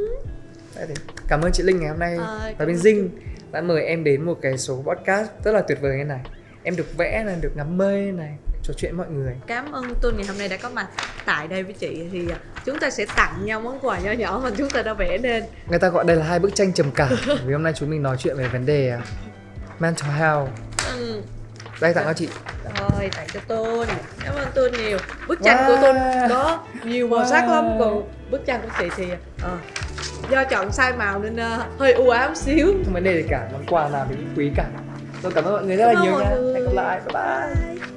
[0.77, 0.87] Đấy,
[1.29, 3.11] cảm ơn chị linh ngày hôm nay à, và bên dinh
[3.51, 6.20] đã mời em đến một cái số podcast rất là tuyệt vời như này.
[6.62, 9.35] Em được vẽ này được ngắm mây này trò chuyện mọi người.
[9.46, 10.88] Cảm ơn tôi ngày hôm nay đã có mặt
[11.24, 12.09] tại đây với chị.
[12.12, 14.94] Thì à, chúng ta sẽ tặng nhau món quà nhỏ nhỏ mà chúng ta đã
[14.94, 15.44] vẽ nên.
[15.68, 17.09] Người ta gọi đây là hai bức tranh trầm cảm
[17.46, 19.01] vì hôm nay chúng mình nói chuyện về vấn đề à,
[19.79, 20.48] mental health.
[20.96, 21.22] Ừ.
[21.80, 22.28] đây tặng cho chị.
[22.64, 23.86] Rồi tặng cho tôi
[24.24, 24.98] cảm ơn tôi nhiều.
[25.28, 25.66] Bức tranh wow.
[25.66, 25.94] của tôi
[26.28, 27.30] có nhiều màu wow.
[27.30, 31.78] sắc lắm còn bức tranh của chị thì uh, do chọn sai màu nên uh,
[31.78, 32.74] hơi u ám xíu.
[32.92, 34.64] Vấn đề gì cả món quà nào thì cũng quý cả.
[35.22, 36.30] Tôi cảm ơn mọi người rất là nhiều nha.
[36.55, 37.00] hẹn gặp lại.
[37.14, 37.64] Bye.
[37.64, 37.88] Bye